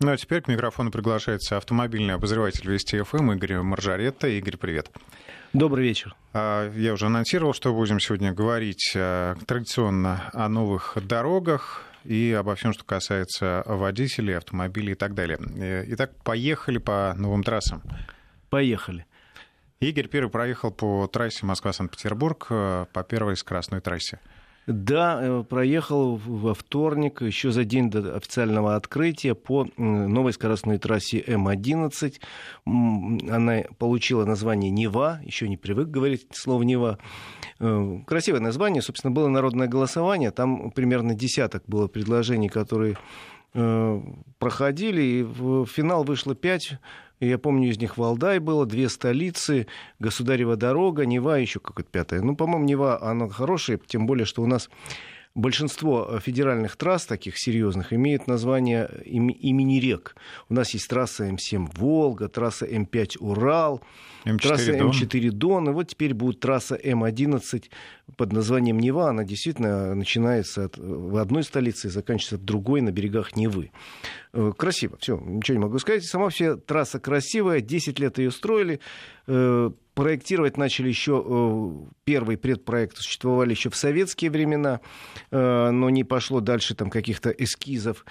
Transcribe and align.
Ну 0.00 0.10
а 0.10 0.16
теперь 0.16 0.42
к 0.42 0.48
микрофону 0.48 0.90
приглашается 0.90 1.56
автомобильный 1.56 2.14
обозреватель 2.14 2.68
Вести 2.68 3.00
ФМ 3.00 3.32
Игорь 3.32 3.60
Маржаретта. 3.60 4.26
Игорь, 4.26 4.56
привет. 4.56 4.90
Добрый 5.52 5.84
вечер. 5.84 6.16
А, 6.32 6.68
я 6.72 6.92
уже 6.94 7.06
анонсировал, 7.06 7.54
что 7.54 7.72
будем 7.72 8.00
сегодня 8.00 8.32
говорить 8.32 8.92
а, 8.96 9.36
традиционно 9.46 10.30
о 10.32 10.48
новых 10.48 10.98
дорогах 11.00 11.84
и 12.02 12.36
обо 12.36 12.56
всем, 12.56 12.72
что 12.72 12.84
касается 12.84 13.62
водителей, 13.66 14.36
автомобилей 14.36 14.92
и 14.92 14.96
так 14.96 15.14
далее. 15.14 15.38
Э, 15.56 15.84
итак, 15.86 16.10
поехали 16.24 16.78
по 16.78 17.14
новым 17.16 17.44
трассам. 17.44 17.80
Поехали. 18.50 19.06
Игорь 19.78 20.08
первый 20.08 20.28
проехал 20.28 20.72
по 20.72 21.06
трассе 21.06 21.46
Москва-Санкт-Петербург, 21.46 22.46
э, 22.50 22.86
по 22.92 23.04
первой 23.04 23.36
скоростной 23.36 23.80
трассе. 23.80 24.18
Да, 24.66 25.20
э, 25.20 25.44
проехал 25.46 26.16
во 26.16 26.54
вторник, 26.54 27.20
еще 27.20 27.50
за 27.50 27.64
день 27.64 27.90
до 27.90 28.16
официального 28.16 28.76
открытия, 28.76 29.34
по 29.34 29.66
новой 29.76 30.32
скоростной 30.32 30.78
трассе 30.78 31.22
М-11. 31.26 32.20
Она 32.66 33.62
получила 33.78 34.24
название 34.24 34.70
Нева, 34.70 35.20
еще 35.22 35.48
не 35.48 35.58
привык 35.58 35.88
говорить 35.88 36.26
слово 36.32 36.62
Нева. 36.62 36.98
Э, 37.60 37.98
красивое 38.06 38.40
название, 38.40 38.80
собственно, 38.80 39.10
было 39.10 39.28
народное 39.28 39.68
голосование, 39.68 40.30
там 40.30 40.70
примерно 40.70 41.14
десяток 41.14 41.64
было 41.66 41.86
предложений, 41.86 42.48
которые 42.48 42.96
проходили, 44.38 45.02
и 45.02 45.22
в 45.22 45.66
финал 45.66 46.04
вышло 46.04 46.34
пять 46.34 46.78
я 47.20 47.38
помню, 47.38 47.70
из 47.70 47.78
них 47.78 47.96
Валдай 47.96 48.38
было, 48.38 48.66
две 48.66 48.88
столицы, 48.88 49.66
Государева 49.98 50.56
дорога, 50.56 51.06
Нева, 51.06 51.38
еще 51.38 51.60
какая-то 51.60 51.90
пятая. 51.90 52.22
Ну, 52.22 52.36
по-моему, 52.36 52.64
Нева, 52.64 53.02
она 53.02 53.28
хорошая, 53.28 53.78
тем 53.78 54.06
более, 54.06 54.24
что 54.26 54.42
у 54.42 54.46
нас 54.46 54.68
большинство 55.34 56.18
федеральных 56.20 56.76
трасс 56.76 57.06
таких 57.06 57.38
серьезных 57.38 57.92
имеют 57.92 58.26
название 58.26 58.88
имени 59.04 59.80
рек. 59.80 60.14
У 60.48 60.54
нас 60.54 60.70
есть 60.70 60.88
трасса 60.88 61.28
М7 61.28 61.68
Волга, 61.74 62.28
трасса 62.28 62.66
М5 62.66 63.18
Урал, 63.18 63.80
М4 64.24 64.38
трасса 64.38 64.78
Дон. 64.78 64.90
М4 64.90 65.30
Дон. 65.30 65.70
И 65.70 65.72
вот 65.72 65.88
теперь 65.88 66.14
будет 66.14 66.40
трасса 66.40 66.76
М11 66.76 67.64
под 68.16 68.32
названием 68.32 68.78
Нева. 68.78 69.10
Она 69.10 69.24
действительно 69.24 69.94
начинается 69.94 70.66
от, 70.66 70.78
в 70.78 71.16
одной 71.16 71.42
столице 71.42 71.88
и 71.88 71.90
заканчивается 71.90 72.36
в 72.36 72.44
другой 72.44 72.80
на 72.80 72.92
берегах 72.92 73.36
Невы. 73.36 73.70
Э, 74.32 74.52
красиво, 74.56 74.96
все, 75.00 75.18
ничего 75.18 75.58
не 75.58 75.64
могу 75.64 75.78
сказать. 75.78 76.04
Сама 76.04 76.28
все 76.28 76.56
трасса 76.56 77.00
красивая, 77.00 77.60
10 77.60 77.98
лет 77.98 78.18
ее 78.18 78.30
строили. 78.30 78.80
Э, 79.26 79.70
проектировать 79.94 80.56
начали 80.56 80.88
еще, 80.88 81.24
э, 81.24 81.90
первый 82.04 82.36
предпроект 82.36 82.96
существовали 82.96 83.50
еще 83.50 83.70
в 83.70 83.76
советские 83.76 84.30
времена, 84.30 84.80
но 85.30 85.88
не 85.90 86.02
пошло 86.02 86.40
дальше 86.40 86.74
там 86.74 86.90
каких-то 86.90 87.30
эскизов, 87.30 88.04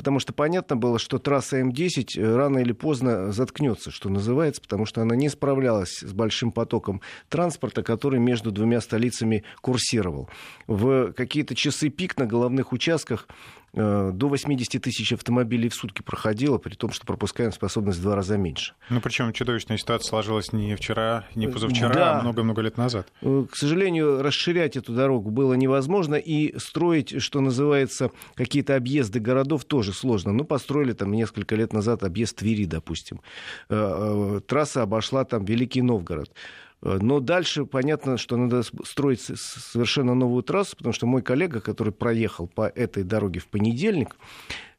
потому 0.00 0.18
что 0.18 0.32
понятно 0.32 0.76
было, 0.76 0.98
что 0.98 1.18
трасса 1.18 1.60
М10 1.60 2.34
рано 2.34 2.56
или 2.60 2.72
поздно 2.72 3.32
заткнется, 3.32 3.90
что 3.90 4.08
называется, 4.08 4.62
потому 4.62 4.86
что 4.86 5.02
она 5.02 5.14
не 5.14 5.28
справлялась 5.28 5.98
с 5.98 6.14
большим 6.14 6.52
потоком 6.52 7.02
транспорта, 7.28 7.82
который 7.82 8.18
между 8.18 8.50
двумя 8.50 8.80
столицами 8.80 9.44
курсировал. 9.60 10.30
В 10.66 11.12
какие-то 11.12 11.54
часы 11.54 11.90
пик 11.90 12.16
на 12.16 12.24
головных 12.24 12.72
участках 12.72 13.28
Э, 13.72 14.10
до 14.12 14.28
80 14.28 14.82
тысяч 14.82 15.12
автомобилей 15.12 15.68
в 15.68 15.74
сутки 15.74 16.02
проходило, 16.02 16.58
при 16.58 16.74
том, 16.74 16.90
что 16.90 17.06
пропускаем 17.06 17.52
способность 17.52 18.00
в 18.00 18.02
два 18.02 18.16
раза 18.16 18.36
меньше. 18.36 18.74
Ну, 18.88 19.00
причем 19.00 19.32
чудовищная 19.32 19.78
ситуация 19.78 20.08
сложилась 20.08 20.52
не 20.52 20.74
вчера, 20.74 21.24
не 21.36 21.46
позавчера, 21.46 21.94
да. 21.94 22.18
а 22.18 22.22
много-много 22.22 22.62
лет 22.62 22.76
назад. 22.76 23.06
Э, 23.22 23.44
к 23.50 23.56
сожалению, 23.56 24.22
расширять 24.22 24.76
эту 24.76 24.92
дорогу 24.92 25.30
было 25.30 25.54
невозможно, 25.54 26.16
и 26.16 26.58
строить, 26.58 27.22
что 27.22 27.40
называется, 27.40 28.10
какие-то 28.34 28.74
объезды 28.74 29.20
городов 29.20 29.64
тоже 29.64 29.89
сложно. 29.92 30.32
Ну, 30.32 30.44
построили 30.44 30.92
там 30.92 31.12
несколько 31.12 31.56
лет 31.56 31.72
назад 31.72 32.02
объезд 32.02 32.36
Твери, 32.36 32.64
допустим. 32.64 33.20
Э, 33.68 34.40
трасса 34.46 34.82
обошла 34.82 35.24
там 35.24 35.44
Великий 35.44 35.82
Новгород. 35.82 36.30
Э, 36.82 36.98
но 37.00 37.20
дальше 37.20 37.64
понятно, 37.64 38.16
что 38.16 38.36
надо 38.36 38.62
строить 38.84 39.20
совершенно 39.20 40.14
новую 40.14 40.42
трассу, 40.42 40.76
потому 40.76 40.92
что 40.92 41.06
мой 41.06 41.22
коллега, 41.22 41.60
который 41.60 41.92
проехал 41.92 42.46
по 42.46 42.68
этой 42.68 43.02
дороге 43.02 43.40
в 43.40 43.46
понедельник, 43.48 44.16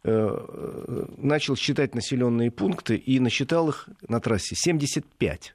э, 0.03 0.09
э, 0.11 1.05
начал 1.17 1.55
считать 1.55 1.95
населенные 1.95 2.51
пункты 2.51 2.95
и 2.95 3.19
насчитал 3.19 3.69
их 3.69 3.87
на 4.07 4.19
трассе 4.19 4.55
75. 4.55 5.53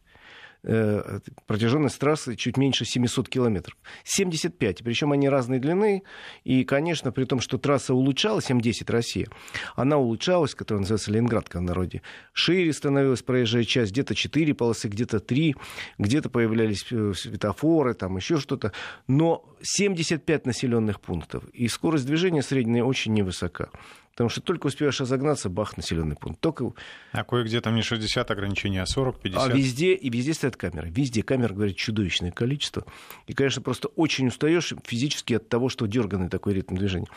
Э, 0.68 1.20
протяженность 1.46 1.96
трассы 2.00 2.34
чуть 2.34 2.56
меньше 2.56 2.84
700 2.84 3.28
километров. 3.28 3.76
75, 4.02 4.82
причем 4.82 5.12
они 5.12 5.28
разной 5.28 5.60
длины. 5.60 6.02
И, 6.42 6.64
конечно, 6.64 7.12
при 7.12 7.24
том, 7.24 7.40
что 7.40 7.56
трасса 7.56 7.94
улучшалась, 7.94 8.50
М10 8.50 8.90
Россия, 8.90 9.28
она 9.76 9.96
улучшалась, 9.96 10.56
которая 10.56 10.80
называется 10.80 11.12
Ленинградка 11.12 11.58
в 11.58 11.62
народе. 11.62 12.02
Шире 12.32 12.72
становилась 12.72 13.22
проезжая 13.22 13.62
часть, 13.62 13.92
где-то 13.92 14.16
4 14.16 14.54
полосы, 14.54 14.88
где-то 14.88 15.20
3, 15.20 15.54
где-то 15.98 16.30
появлялись 16.30 16.84
э, 16.90 17.12
светофоры, 17.14 17.94
там 17.94 18.16
еще 18.16 18.38
что-то. 18.38 18.72
Но 19.06 19.44
75 19.62 20.46
населенных 20.46 21.00
пунктов. 21.00 21.44
И 21.50 21.68
скорость 21.68 22.06
движения 22.06 22.42
средняя 22.42 22.82
очень 22.82 23.14
невысока. 23.14 23.70
Потому 24.16 24.30
что 24.30 24.40
только 24.40 24.68
успеваешь 24.68 24.98
разогнаться, 24.98 25.50
бах, 25.50 25.76
населенный 25.76 26.16
пункт. 26.16 26.40
Только... 26.40 26.72
А 27.12 27.22
кое-где 27.22 27.60
там 27.60 27.74
не 27.74 27.82
60 27.82 28.30
ограничения, 28.30 28.80
а 28.80 28.86
40, 28.86 29.20
50. 29.20 29.50
А 29.50 29.54
везде, 29.54 29.92
и 29.92 30.08
везде 30.08 30.32
стоят 30.32 30.56
камеры. 30.56 30.88
Везде 30.88 31.22
камер, 31.22 31.52
говорит, 31.52 31.76
чудовищное 31.76 32.30
количество. 32.30 32.86
И, 33.26 33.34
конечно, 33.34 33.60
просто 33.60 33.88
очень 33.88 34.28
устаешь 34.28 34.72
физически 34.84 35.34
от 35.34 35.50
того, 35.50 35.68
что 35.68 35.84
дерганный 35.84 36.30
такой 36.30 36.54
ритм 36.54 36.76
движения. 36.76 37.08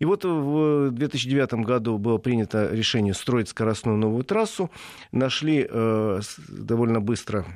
И 0.00 0.04
вот 0.04 0.24
в 0.24 0.90
2009 0.90 1.64
году 1.64 1.96
было 1.96 2.18
принято 2.18 2.68
решение 2.72 3.14
строить 3.14 3.48
скоростную 3.48 3.96
новую 3.96 4.24
трассу. 4.24 4.68
Нашли 5.12 5.64
э, 5.70 6.20
довольно 6.48 7.00
быстро 7.00 7.46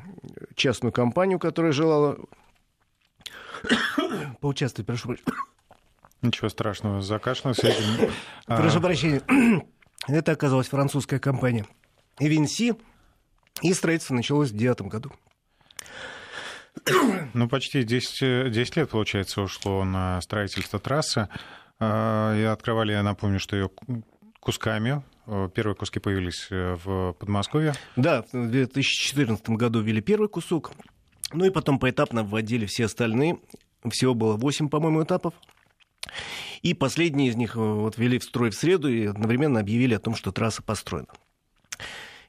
частную 0.54 0.92
компанию, 0.92 1.40
которая 1.40 1.72
желала 1.72 2.18
поучаствовать, 4.40 4.86
прошу 4.86 5.08
прощения 5.08 5.42
Ничего 6.22 6.48
страшного, 6.48 7.02
закашлялся. 7.02 7.74
А. 8.46 8.56
Прошу 8.56 8.80
прощения. 8.80 9.22
Это 10.08 10.32
оказалась 10.32 10.68
французская 10.68 11.18
компания 11.18 11.66
Винси, 12.18 12.74
и 13.60 13.74
строительство 13.74 14.14
началось 14.14 14.50
в 14.50 14.56
2009 14.56 14.90
году. 14.90 15.12
Ну, 17.34 17.48
почти 17.48 17.82
10, 17.82 18.50
10 18.50 18.76
лет, 18.76 18.90
получается, 18.90 19.42
ушло 19.42 19.84
на 19.84 20.20
строительство 20.20 20.78
трассы. 20.78 21.28
А, 21.78 22.36
и 22.36 22.42
открывали, 22.42 22.92
я 22.92 23.02
напомню, 23.02 23.38
что 23.40 23.56
ее 23.56 23.70
кусками. 24.40 25.02
Первые 25.54 25.76
куски 25.76 26.00
появились 26.00 26.48
э, 26.50 26.76
в 26.84 27.12
Подмосковье. 27.12 27.74
Да, 27.94 28.24
в 28.32 28.50
2014 28.50 29.48
году 29.50 29.80
ввели 29.80 30.00
первый 30.00 30.28
кусок. 30.28 30.72
Ну 31.32 31.44
и 31.44 31.50
потом 31.50 31.78
поэтапно 31.78 32.24
вводили 32.24 32.66
все 32.66 32.86
остальные. 32.86 33.38
Всего 33.88 34.14
было 34.14 34.36
8, 34.36 34.68
по-моему, 34.68 35.04
этапов. 35.04 35.34
И 36.62 36.74
последние 36.74 37.28
из 37.28 37.36
них 37.36 37.56
э, 37.56 37.58
вот 37.58 37.98
ввели 37.98 38.18
в 38.18 38.24
строй 38.24 38.50
в 38.50 38.54
среду 38.54 38.88
и 38.88 39.06
одновременно 39.06 39.60
объявили 39.60 39.94
о 39.94 39.98
том, 39.98 40.14
что 40.14 40.32
трасса 40.32 40.62
построена. 40.62 41.08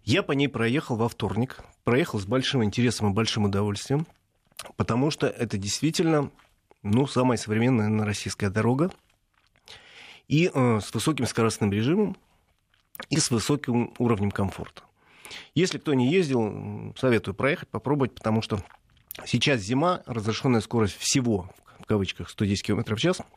Я 0.04 0.24
по 0.24 0.32
ней 0.32 0.48
проехал 0.48 0.96
во 0.96 1.08
вторник. 1.08 1.60
Проехал 1.84 2.20
с 2.20 2.26
большим 2.26 2.64
интересом 2.64 3.10
и 3.10 3.14
большим 3.14 3.46
удовольствием, 3.46 4.08
потому 4.76 5.12
что 5.12 5.28
это 5.28 5.58
действительно 5.58 6.32
ну, 6.82 7.08
самая 7.08 7.38
современная 7.38 7.86
наверное, 7.86 8.06
российская 8.06 8.50
дорога. 8.50 8.92
И 10.28 10.50
э, 10.54 10.80
с 10.80 10.94
высоким 10.94 11.26
скоростным 11.26 11.72
режимом, 11.72 12.18
и 13.10 13.18
с 13.18 13.30
высоким 13.30 13.94
уровнем 13.98 14.32
комфорта. 14.32 14.84
Если 15.54 15.78
кто 15.78 15.94
не 15.94 16.12
ездил, 16.12 16.94
советую 16.98 17.34
проехать, 17.34 17.68
попробовать, 17.70 18.16
потому 18.16 18.42
что 18.42 18.64
сейчас 19.26 19.62
зима, 19.62 20.02
разрешенная 20.06 20.62
скорость 20.62 20.96
всего, 20.98 21.50
в 21.80 21.86
кавычках, 21.86 22.30
110 22.30 22.64
км 22.64 22.96
в 22.96 23.00
час– 23.00 23.20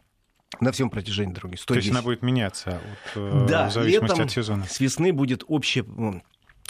на 0.61 0.73
всем 0.73 0.91
протяжении 0.91 1.33
дороги. 1.33 1.57
110. 1.57 1.67
То 1.67 1.75
есть 1.75 1.91
она 1.91 2.03
будет 2.03 2.23
меняться 2.23 2.81
вот, 3.15 3.23
э, 3.23 3.47
да, 3.49 3.69
в 3.69 3.73
зависимости 3.73 4.13
летом, 4.13 4.27
от 4.27 4.31
сезона? 4.31 4.65
с 4.65 4.81
весны 4.81 5.13
будет 5.13 5.45
общая 5.49 5.85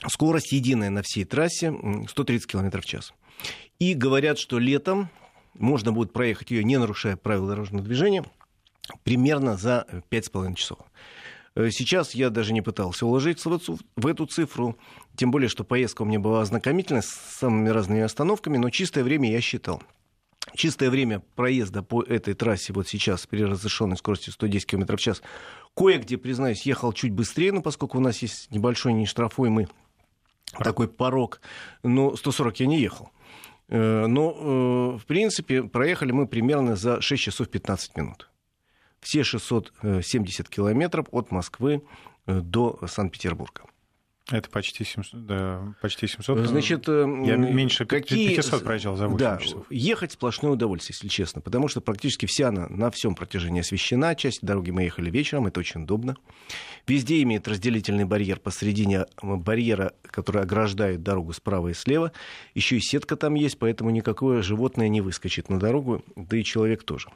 скорость 0.08 0.52
единая 0.52 0.90
на 0.90 1.02
всей 1.02 1.24
трассе 1.24 1.74
130 2.08 2.46
км 2.46 2.80
в 2.80 2.84
час. 2.84 3.12
И 3.78 3.94
говорят, 3.94 4.38
что 4.38 4.58
летом 4.58 5.10
можно 5.54 5.92
будет 5.92 6.12
проехать 6.12 6.50
ее, 6.50 6.64
не 6.64 6.78
нарушая 6.78 7.16
правила 7.16 7.48
дорожного 7.48 7.84
движения, 7.84 8.24
примерно 9.04 9.56
за 9.56 9.86
5,5 10.10 10.54
часов. 10.54 10.78
Э, 11.54 11.70
сейчас 11.70 12.14
я 12.14 12.30
даже 12.30 12.52
не 12.52 12.62
пытался 12.62 13.06
уложиться 13.06 13.50
в 13.50 14.06
эту 14.06 14.26
цифру, 14.26 14.78
тем 15.16 15.30
более, 15.30 15.48
что 15.48 15.64
поездка 15.64 16.02
у 16.02 16.04
меня 16.04 16.20
была 16.20 16.42
ознакомительная 16.42 17.02
с 17.02 17.08
самыми 17.08 17.68
разными 17.70 18.02
остановками, 18.02 18.58
но 18.58 18.70
чистое 18.70 19.04
время 19.04 19.30
я 19.30 19.40
считал. 19.40 19.82
Чистое 20.54 20.90
время 20.90 21.20
проезда 21.34 21.82
по 21.82 22.02
этой 22.02 22.34
трассе 22.34 22.72
вот 22.72 22.86
сейчас 22.88 23.26
при 23.26 23.42
разрешенной 23.42 23.96
скорости 23.96 24.30
110 24.30 24.66
км 24.66 24.96
в 24.96 25.00
час 25.00 25.22
кое-где, 25.74 26.16
признаюсь, 26.16 26.62
ехал 26.62 26.92
чуть 26.92 27.12
быстрее, 27.12 27.52
но 27.52 27.62
поскольку 27.62 27.98
у 27.98 28.00
нас 28.00 28.22
есть 28.22 28.50
небольшой 28.50 28.92
нештрафуемый 28.92 29.68
такой 30.58 30.88
порог, 30.88 31.40
но 31.82 32.16
140 32.16 32.60
я 32.60 32.66
не 32.66 32.80
ехал. 32.80 33.10
Э, 33.68 34.06
но, 34.06 34.30
э, 34.30 34.98
в 34.98 35.06
принципе, 35.06 35.64
проехали 35.64 36.12
мы 36.12 36.26
примерно 36.26 36.76
за 36.76 37.00
6 37.00 37.22
часов 37.22 37.48
15 37.48 37.96
минут. 37.96 38.30
Все 39.00 39.24
670 39.24 40.48
километров 40.48 41.06
от 41.10 41.30
Москвы 41.30 41.82
до 42.26 42.80
Санкт-Петербурга. 42.86 43.62
Это 44.30 44.50
почти 44.50 44.82
700, 44.84 45.26
да, 45.26 45.74
почти 45.80 46.08
700. 46.08 46.46
Значит, 46.48 46.88
Я 46.88 47.36
меньше 47.36 47.86
какие... 47.86 48.34
500 48.34 48.64
проезжал 48.64 48.96
за 48.96 49.06
8 49.06 49.18
да, 49.18 49.38
часов. 49.38 49.66
Ехать 49.70 50.12
сплошное 50.12 50.50
удовольствие, 50.50 50.96
если 50.96 51.06
честно, 51.06 51.40
потому 51.40 51.68
что 51.68 51.80
практически 51.80 52.26
вся 52.26 52.48
она 52.48 52.66
на 52.68 52.90
всем 52.90 53.14
протяжении 53.14 53.60
освещена. 53.60 54.16
Часть 54.16 54.40
дороги 54.42 54.72
мы 54.72 54.82
ехали 54.82 55.10
вечером, 55.10 55.46
это 55.46 55.60
очень 55.60 55.82
удобно. 55.82 56.16
Везде 56.88 57.22
имеет 57.22 57.46
разделительный 57.46 58.04
барьер 58.04 58.40
посередине 58.40 59.06
барьера, 59.22 59.92
который 60.02 60.42
ограждает 60.42 61.04
дорогу 61.04 61.32
справа 61.32 61.68
и 61.68 61.74
слева. 61.74 62.10
Еще 62.54 62.78
и 62.78 62.80
сетка 62.80 63.14
там 63.14 63.34
есть, 63.34 63.60
поэтому 63.60 63.90
никакое 63.90 64.42
животное 64.42 64.88
не 64.88 65.02
выскочит 65.02 65.48
на 65.50 65.60
дорогу, 65.60 66.04
да 66.16 66.36
и 66.36 66.42
человек 66.42 66.82
тоже 66.82 67.10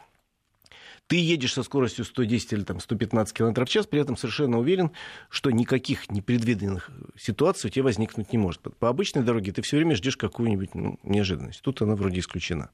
ты 1.11 1.17
едешь 1.17 1.55
со 1.55 1.65
скоростью 1.65 2.05
110 2.05 2.53
или 2.53 2.62
там, 2.62 2.79
115 2.79 3.37
км 3.37 3.65
в 3.65 3.69
час, 3.69 3.89
при 3.89 4.01
этом 4.01 4.17
совершенно 4.17 4.61
уверен, 4.61 4.93
что 5.29 5.51
никаких 5.51 6.09
непредвиденных 6.09 6.89
ситуаций 7.19 7.67
у 7.67 7.71
тебя 7.73 7.83
возникнуть 7.83 8.33
не 8.33 8.39
может. 8.39 8.61
По 8.79 8.89
обычной 8.89 9.25
дороге 9.25 9.51
ты 9.51 9.61
все 9.62 9.79
время 9.79 9.97
ждешь 9.97 10.17
какую-нибудь 10.17 10.73
ну, 10.77 11.01
неожиданность. 11.03 11.62
Тут 11.62 11.83
она 11.83 11.97
вроде 11.97 12.21
исключена. 12.21 12.71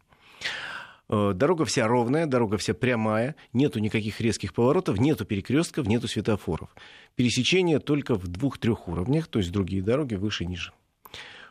Э, 1.09 1.33
дорога 1.35 1.65
вся 1.65 1.89
ровная, 1.89 2.27
дорога 2.27 2.59
вся 2.59 2.75
прямая, 2.75 3.37
нету 3.55 3.79
никаких 3.79 4.21
резких 4.21 4.53
поворотов, 4.53 4.99
нету 4.99 5.25
перекрестков, 5.25 5.87
нету 5.87 6.07
светофоров. 6.07 6.69
Пересечение 7.15 7.79
только 7.79 8.17
в 8.17 8.29
двух-трех 8.29 8.87
уровнях, 8.87 9.29
то 9.29 9.39
есть 9.39 9.51
другие 9.51 9.81
дороги 9.81 10.15
выше 10.15 10.45
и 10.45 10.47
ниже. 10.47 10.73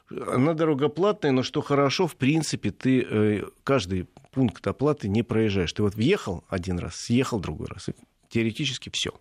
Она 0.09 0.53
дорога 0.53 0.89
платная, 0.89 1.31
но 1.31 1.41
что 1.41 1.61
хорошо, 1.61 2.07
в 2.07 2.15
принципе, 2.15 2.71
ты 2.71 3.01
э, 3.01 3.43
каждый 3.63 4.07
пункт 4.31 4.65
оплаты 4.67 5.07
не 5.07 5.23
проезжаешь. 5.23 5.73
Ты 5.73 5.81
вот 5.81 5.95
въехал 5.95 6.43
один 6.47 6.77
раз, 6.77 6.95
съехал 6.95 7.39
другой 7.39 7.67
раз. 7.67 7.89
И 7.89 7.93
теоретически 8.29 8.91
все. 8.93 9.11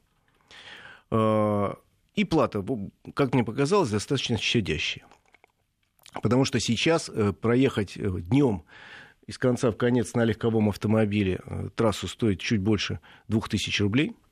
Э, 1.10 1.72
и 2.14 2.24
плата, 2.24 2.64
как 3.14 3.34
мне 3.34 3.44
показалось, 3.44 3.90
достаточно 3.90 4.36
щадящая. 4.36 5.06
Потому 6.22 6.44
что 6.44 6.60
сейчас 6.60 7.08
э, 7.08 7.32
проехать 7.32 7.94
днем 7.96 8.64
из 9.26 9.38
конца 9.38 9.70
в 9.70 9.76
конец 9.76 10.12
на 10.12 10.24
легковом 10.24 10.68
автомобиле 10.68 11.40
трассу 11.76 12.08
стоит 12.08 12.40
чуть 12.40 12.60
больше 12.60 13.00
2000 13.28 13.82
рублей– 13.82 14.12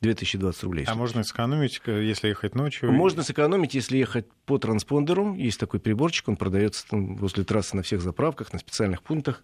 2020 0.00 0.62
рублей. 0.64 0.84
А 0.86 0.94
можно 0.94 1.24
сэкономить, 1.24 1.80
если 1.86 2.28
ехать 2.28 2.54
ночью? 2.54 2.92
Можно 2.92 3.22
сэкономить, 3.22 3.74
если 3.74 3.96
ехать 3.96 4.26
по 4.44 4.58
транспондеру. 4.58 5.34
Есть 5.34 5.58
такой 5.58 5.80
приборчик, 5.80 6.28
он 6.28 6.36
продается 6.36 6.86
там 6.86 7.16
возле 7.16 7.44
трассы 7.44 7.76
на 7.76 7.82
всех 7.82 8.02
заправках, 8.02 8.52
на 8.52 8.58
специальных 8.58 9.02
пунктах. 9.02 9.42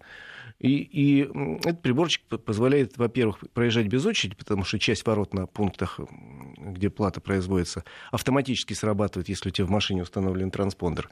И, 0.59 0.77
и 0.77 1.21
этот 1.59 1.81
приборчик 1.81 2.21
позволяет, 2.45 2.97
во-первых, 2.97 3.39
проезжать 3.53 3.87
без 3.87 4.05
очереди, 4.05 4.35
потому 4.35 4.63
что 4.63 4.77
часть 4.77 5.05
ворот 5.05 5.33
на 5.33 5.47
пунктах, 5.47 5.99
где 6.57 6.89
плата 6.89 7.19
производится, 7.19 7.83
автоматически 8.11 8.73
срабатывает, 8.73 9.29
если 9.29 9.49
у 9.49 9.51
тебя 9.51 9.65
в 9.65 9.71
машине 9.71 10.03
установлен 10.03 10.51
транспондер. 10.51 11.09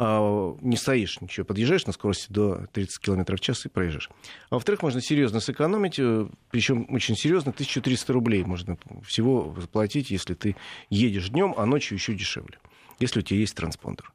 А, 0.00 0.56
не 0.60 0.76
стоишь 0.76 1.20
ничего, 1.20 1.44
подъезжаешь 1.44 1.84
на 1.84 1.92
скорости 1.92 2.32
до 2.32 2.66
30 2.72 3.00
км 3.00 3.36
в 3.36 3.40
час 3.40 3.66
и 3.66 3.68
проезжаешь. 3.68 4.08
А 4.48 4.54
во-вторых, 4.54 4.84
можно 4.84 5.00
серьезно 5.00 5.40
сэкономить, 5.40 5.98
э, 5.98 6.28
причем 6.52 6.86
очень 6.90 7.16
серьезно, 7.16 7.50
1300 7.50 8.12
рублей 8.12 8.44
можно 8.44 8.78
всего 9.04 9.52
заплатить, 9.58 10.12
если 10.12 10.34
ты 10.34 10.54
едешь 10.88 11.30
днем, 11.30 11.52
а 11.56 11.66
ночью 11.66 11.96
еще 11.96 12.14
дешевле, 12.14 12.60
если 13.00 13.18
у 13.18 13.22
тебя 13.22 13.40
есть 13.40 13.56
транспондер. 13.56 14.12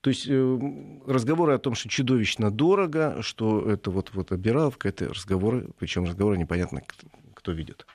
То 0.00 0.08
есть 0.08 0.26
э, 0.26 0.58
разговоры 1.06 1.52
о 1.52 1.58
том, 1.58 1.74
что 1.74 1.90
чудовищно 1.90 2.50
дорого, 2.50 3.18
что 3.20 3.70
это 3.70 3.90
вот, 3.90 4.12
вот 4.14 4.32
обираловка, 4.32 4.88
это 4.88 5.10
разговоры, 5.10 5.68
причем 5.78 6.04
разговоры 6.04 6.38
непонятно, 6.38 6.80
кто 7.34 7.52
ведет. 7.52 7.86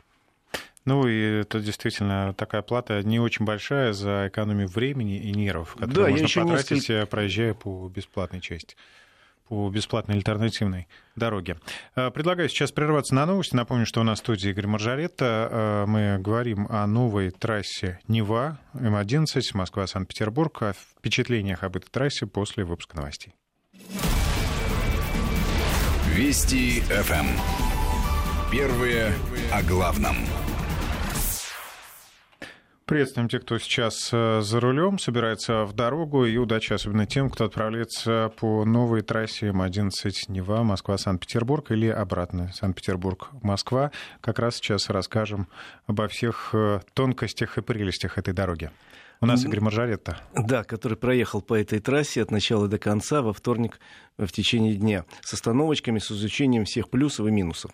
Ну 0.85 1.07
и 1.07 1.41
это 1.41 1.59
действительно 1.59 2.33
такая 2.33 2.61
плата 2.61 3.03
не 3.03 3.19
очень 3.19 3.45
большая 3.45 3.93
за 3.93 4.27
экономию 4.29 4.67
времени 4.67 5.17
и 5.19 5.31
нервов, 5.31 5.75
которые 5.75 5.93
да, 5.93 6.09
можно 6.09 6.23
еще 6.23 6.41
потратить, 6.41 6.71
несколько... 6.71 7.05
проезжая 7.05 7.53
по 7.53 7.87
бесплатной 7.89 8.41
части 8.41 8.75
по 9.51 9.69
бесплатной 9.69 10.15
альтернативной 10.15 10.87
дороге. 11.17 11.57
Э, 11.97 12.09
предлагаю 12.09 12.47
сейчас 12.47 12.71
прерваться 12.71 13.13
на 13.13 13.25
новости. 13.25 13.53
Напомню, 13.53 13.85
что 13.85 13.99
у 13.99 14.03
нас 14.03 14.19
в 14.19 14.21
студии 14.21 14.49
Игорь 14.49 14.67
Маржаретта. 14.67 15.49
Э, 15.51 15.85
мы 15.87 16.17
говорим 16.19 16.67
о 16.69 16.87
новой 16.87 17.31
трассе 17.31 17.99
Нева 18.07 18.59
М11 18.73 19.41
Москва-Санкт-Петербург, 19.53 20.61
о 20.61 20.71
впечатлениях 20.71 21.65
об 21.65 21.75
этой 21.75 21.89
трассе 21.89 22.27
после 22.27 22.63
выпуска 22.63 22.95
новостей. 22.95 23.33
Вести 26.15 26.79
ФМ. 26.79 27.27
Первые 28.53 29.13
о 29.51 29.61
главном. 29.63 30.15
Приветствуем 32.91 33.29
тех, 33.29 33.43
кто 33.43 33.57
сейчас 33.57 34.09
э, 34.11 34.41
за 34.41 34.59
рулем, 34.59 34.99
собирается 34.99 35.63
в 35.63 35.71
дорогу, 35.71 36.25
и 36.25 36.35
удачи 36.35 36.73
особенно 36.73 37.05
тем, 37.05 37.29
кто 37.29 37.45
отправляется 37.45 38.33
по 38.37 38.65
новой 38.65 39.01
трассе 39.01 39.47
М11 39.47 39.91
Нева, 40.27 40.63
Москва-Санкт-Петербург 40.63 41.71
или 41.71 41.87
обратно 41.87 42.51
Санкт-Петербург-Москва. 42.53 43.91
Как 44.19 44.39
раз 44.39 44.57
сейчас 44.57 44.89
расскажем 44.89 45.47
обо 45.87 46.09
всех 46.09 46.49
э, 46.51 46.81
тонкостях 46.93 47.57
и 47.57 47.61
прелестях 47.61 48.17
этой 48.17 48.33
дороги. 48.33 48.71
У 49.21 49.25
нас 49.25 49.45
Игорь 49.45 49.61
Маржаретта. 49.61 50.19
Да, 50.35 50.65
который 50.65 50.97
проехал 50.97 51.41
по 51.41 51.53
этой 51.53 51.79
трассе 51.79 52.21
от 52.21 52.29
начала 52.29 52.67
до 52.67 52.77
конца 52.77 53.21
во 53.21 53.31
вторник 53.31 53.79
в 54.17 54.27
течение 54.33 54.75
дня 54.75 55.05
с 55.21 55.31
остановочками, 55.31 55.99
с 55.99 56.11
изучением 56.11 56.65
всех 56.65 56.89
плюсов 56.89 57.25
и 57.25 57.31
минусов. 57.31 57.71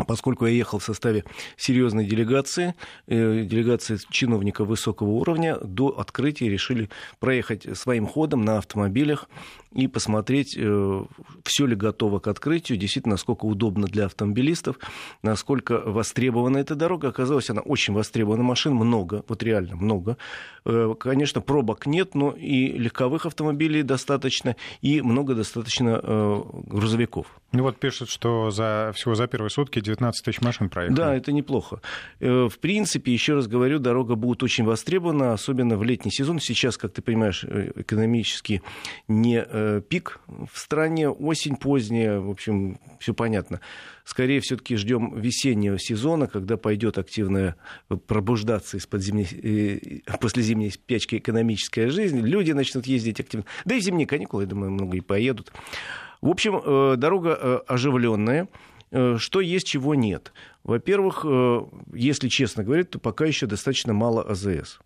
А 0.00 0.04
поскольку 0.04 0.46
я 0.46 0.52
ехал 0.52 0.78
в 0.78 0.82
составе 0.82 1.24
серьезной 1.58 2.06
делегации, 2.06 2.74
э, 3.06 3.42
делегации 3.44 3.98
чиновников 4.08 4.68
высокого 4.68 5.10
уровня, 5.10 5.58
до 5.62 5.88
открытия 5.88 6.48
решили 6.48 6.88
проехать 7.18 7.76
своим 7.76 8.06
ходом 8.06 8.42
на 8.42 8.56
автомобилях 8.56 9.28
и 9.72 9.86
посмотреть, 9.86 10.56
э, 10.58 11.04
все 11.44 11.66
ли 11.66 11.76
готово 11.76 12.18
к 12.18 12.26
открытию, 12.26 12.76
действительно, 12.76 13.14
насколько 13.14 13.44
удобно 13.44 13.86
для 13.86 14.06
автомобилистов, 14.06 14.76
насколько 15.22 15.78
востребована 15.78 16.58
эта 16.58 16.74
дорога. 16.74 17.08
Оказалось, 17.08 17.50
она 17.50 17.60
очень 17.60 17.94
востребована, 17.94 18.42
машин 18.42 18.74
много, 18.74 19.24
вот 19.28 19.42
реально 19.42 19.76
много. 19.76 20.16
Э, 20.64 20.94
конечно, 20.98 21.40
пробок 21.40 21.86
нет, 21.86 22.14
но 22.14 22.32
и 22.32 22.72
легковых 22.72 23.26
автомобилей 23.26 23.82
достаточно, 23.82 24.56
и 24.80 25.02
много 25.02 25.34
достаточно 25.34 26.00
э, 26.02 26.42
грузовиков. 26.66 27.26
Ну 27.52 27.62
вот 27.62 27.78
пишут, 27.78 28.10
что 28.10 28.50
за, 28.50 28.92
всего 28.96 29.14
за 29.14 29.28
первые 29.28 29.50
сутки 29.50 29.80
19 29.80 30.24
тысяч 30.24 30.40
машин 30.40 30.68
проехали. 30.68 30.96
Да, 30.96 31.14
это 31.14 31.32
неплохо. 31.32 31.80
В 32.20 32.52
принципе, 32.60 33.12
еще 33.12 33.34
раз 33.34 33.48
говорю, 33.48 33.80
дорога 33.80 34.14
будет 34.14 34.42
очень 34.42 34.64
востребована, 34.64 35.32
особенно 35.32 35.76
в 35.76 35.82
летний 35.82 36.12
сезон. 36.12 36.38
Сейчас, 36.38 36.76
как 36.76 36.92
ты 36.92 37.02
понимаешь, 37.02 37.44
экономически 37.44 38.62
не 39.08 39.44
пик 39.88 40.20
в 40.28 40.58
стране, 40.58 41.08
осень 41.08 41.56
поздняя, 41.56 42.18
в 42.18 42.30
общем, 42.30 42.78
все 42.98 43.14
понятно. 43.14 43.60
Скорее 44.04 44.40
все-таки 44.40 44.76
ждем 44.76 45.18
весеннего 45.18 45.78
сезона, 45.78 46.26
когда 46.26 46.56
пойдет 46.56 46.98
активная 46.98 47.56
пробуждаться 48.06 48.76
из-под 48.76 49.02
зимней, 49.02 50.02
э, 50.06 50.18
после 50.18 50.42
зимней 50.42 50.70
спячки 50.70 51.16
экономическая 51.16 51.90
жизнь, 51.90 52.20
люди 52.20 52.52
начнут 52.52 52.86
ездить 52.86 53.20
активно. 53.20 53.46
Да 53.64 53.74
и 53.74 53.80
зимние 53.80 54.06
каникулы, 54.06 54.42
я 54.42 54.48
думаю, 54.48 54.72
много 54.72 54.96
и 54.96 55.00
поедут. 55.00 55.52
В 56.20 56.28
общем, 56.28 56.60
э, 56.64 56.96
дорога 56.96 57.60
оживленная. 57.66 58.48
Э, 58.92 59.16
что 59.18 59.40
есть, 59.40 59.66
чего 59.66 59.94
нет. 59.94 60.32
Во-первых, 60.62 61.24
э, 61.24 61.60
если 61.94 62.28
честно 62.28 62.62
говорить, 62.62 62.90
то 62.90 62.98
пока 62.98 63.24
еще 63.24 63.46
достаточно 63.46 63.92
мало 63.92 64.22
АЗС. 64.22 64.78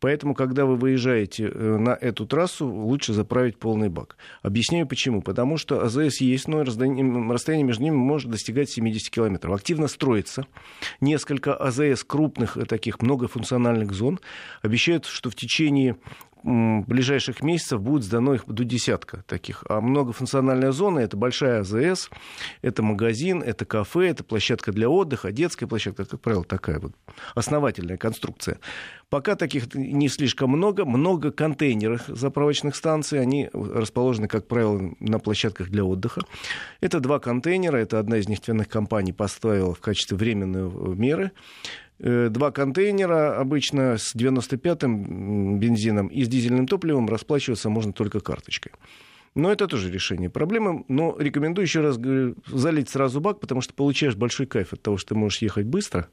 Поэтому, 0.00 0.34
когда 0.34 0.64
вы 0.64 0.76
выезжаете 0.76 1.50
э, 1.52 1.76
на 1.76 1.90
эту 1.90 2.26
трассу, 2.26 2.66
лучше 2.66 3.12
заправить 3.12 3.58
полный 3.58 3.88
бак. 3.88 4.16
Объясняю 4.42 4.86
почему. 4.86 5.20
Потому 5.22 5.58
что 5.58 5.82
АЗС 5.82 6.20
есть, 6.20 6.48
но 6.48 6.62
расстояние 6.62 7.64
между 7.64 7.82
ними 7.82 7.96
может 7.96 8.30
достигать 8.30 8.70
70 8.70 9.10
километров. 9.10 9.54
Активно 9.54 9.88
строится. 9.88 10.46
Несколько 11.00 11.54
АЗС 11.54 12.04
крупных 12.04 12.56
таких 12.66 13.02
многофункциональных 13.02 13.92
зон 13.92 14.20
обещают, 14.62 15.04
что 15.04 15.30
в 15.30 15.34
течение 15.34 15.96
ближайших 16.42 17.42
месяцев 17.42 17.80
будет 17.80 18.04
сдано 18.04 18.34
их 18.34 18.44
до 18.46 18.64
десятка 18.64 19.24
таких. 19.26 19.64
А 19.68 19.80
многофункциональная 19.80 20.72
зона– 20.72 20.98
это 21.00 21.16
большая 21.16 21.60
АЗС, 21.60 22.10
это 22.62 22.82
магазин, 22.82 23.42
это 23.42 23.64
кафе, 23.64 24.08
это 24.08 24.24
площадка 24.24 24.72
для 24.72 24.88
отдыха, 24.88 25.17
детская 25.24 25.66
площадка, 25.66 26.04
как 26.04 26.20
правило, 26.20 26.44
такая 26.44 26.78
вот 26.78 26.92
основательная 27.34 27.96
конструкция. 27.96 28.58
Пока 29.10 29.36
таких 29.36 29.74
не 29.74 30.08
слишком 30.08 30.50
много. 30.50 30.84
Много 30.84 31.30
контейнеров 31.30 32.02
заправочных 32.08 32.76
станций. 32.76 33.20
Они 33.20 33.48
расположены, 33.52 34.28
как 34.28 34.46
правило, 34.46 34.94
на 35.00 35.18
площадках 35.18 35.70
для 35.70 35.84
отдыха. 35.84 36.22
Это 36.80 37.00
два 37.00 37.18
контейнера. 37.18 37.76
Это 37.76 37.98
одна 37.98 38.18
из 38.18 38.28
нефтяных 38.28 38.68
компаний 38.68 39.12
поставила 39.12 39.74
в 39.74 39.80
качестве 39.80 40.16
временной 40.16 40.70
меры. 40.96 41.32
Э, 42.00 42.28
два 42.30 42.50
контейнера, 42.52 43.38
обычно 43.38 43.96
с 43.98 44.14
95-м 44.14 45.58
бензином 45.58 46.08
и 46.08 46.24
с 46.24 46.28
дизельным 46.28 46.66
топливом 46.66 47.08
расплачиваться 47.08 47.70
можно 47.70 47.92
только 47.92 48.20
карточкой. 48.20 48.72
Но 49.34 49.52
это 49.52 49.66
тоже 49.66 49.90
решение 49.90 50.30
проблемы. 50.30 50.84
Но 50.88 51.16
рекомендую 51.18 51.64
еще 51.64 51.80
раз 51.80 51.98
залить 52.46 52.88
сразу 52.88 53.20
бак, 53.20 53.40
потому 53.40 53.60
что 53.60 53.74
получаешь 53.74 54.16
большой 54.16 54.46
кайф 54.46 54.72
от 54.72 54.82
того, 54.82 54.96
что 54.96 55.10
ты 55.10 55.14
можешь 55.14 55.42
ехать 55.42 55.66
быстро, 55.66 56.08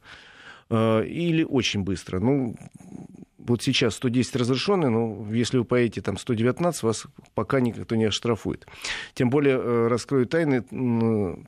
или 0.69 1.45
очень 1.48 1.84
быстро. 1.84 2.19
Ну, 2.19 2.55
вот 3.48 3.62
сейчас 3.62 3.95
110 3.95 4.36
разрешенный, 4.36 4.89
но 4.89 5.27
если 5.31 5.57
вы 5.57 5.65
поедете 5.65 6.01
там 6.01 6.17
119, 6.17 6.84
вас 6.84 7.05
пока 7.34 7.60
никто 7.60 7.95
не 7.95 8.05
оштрафует. 8.05 8.65
Тем 9.13 9.29
более, 9.29 9.57
э, 9.57 9.88
раскрою 9.88 10.25
тайны, 10.25 10.63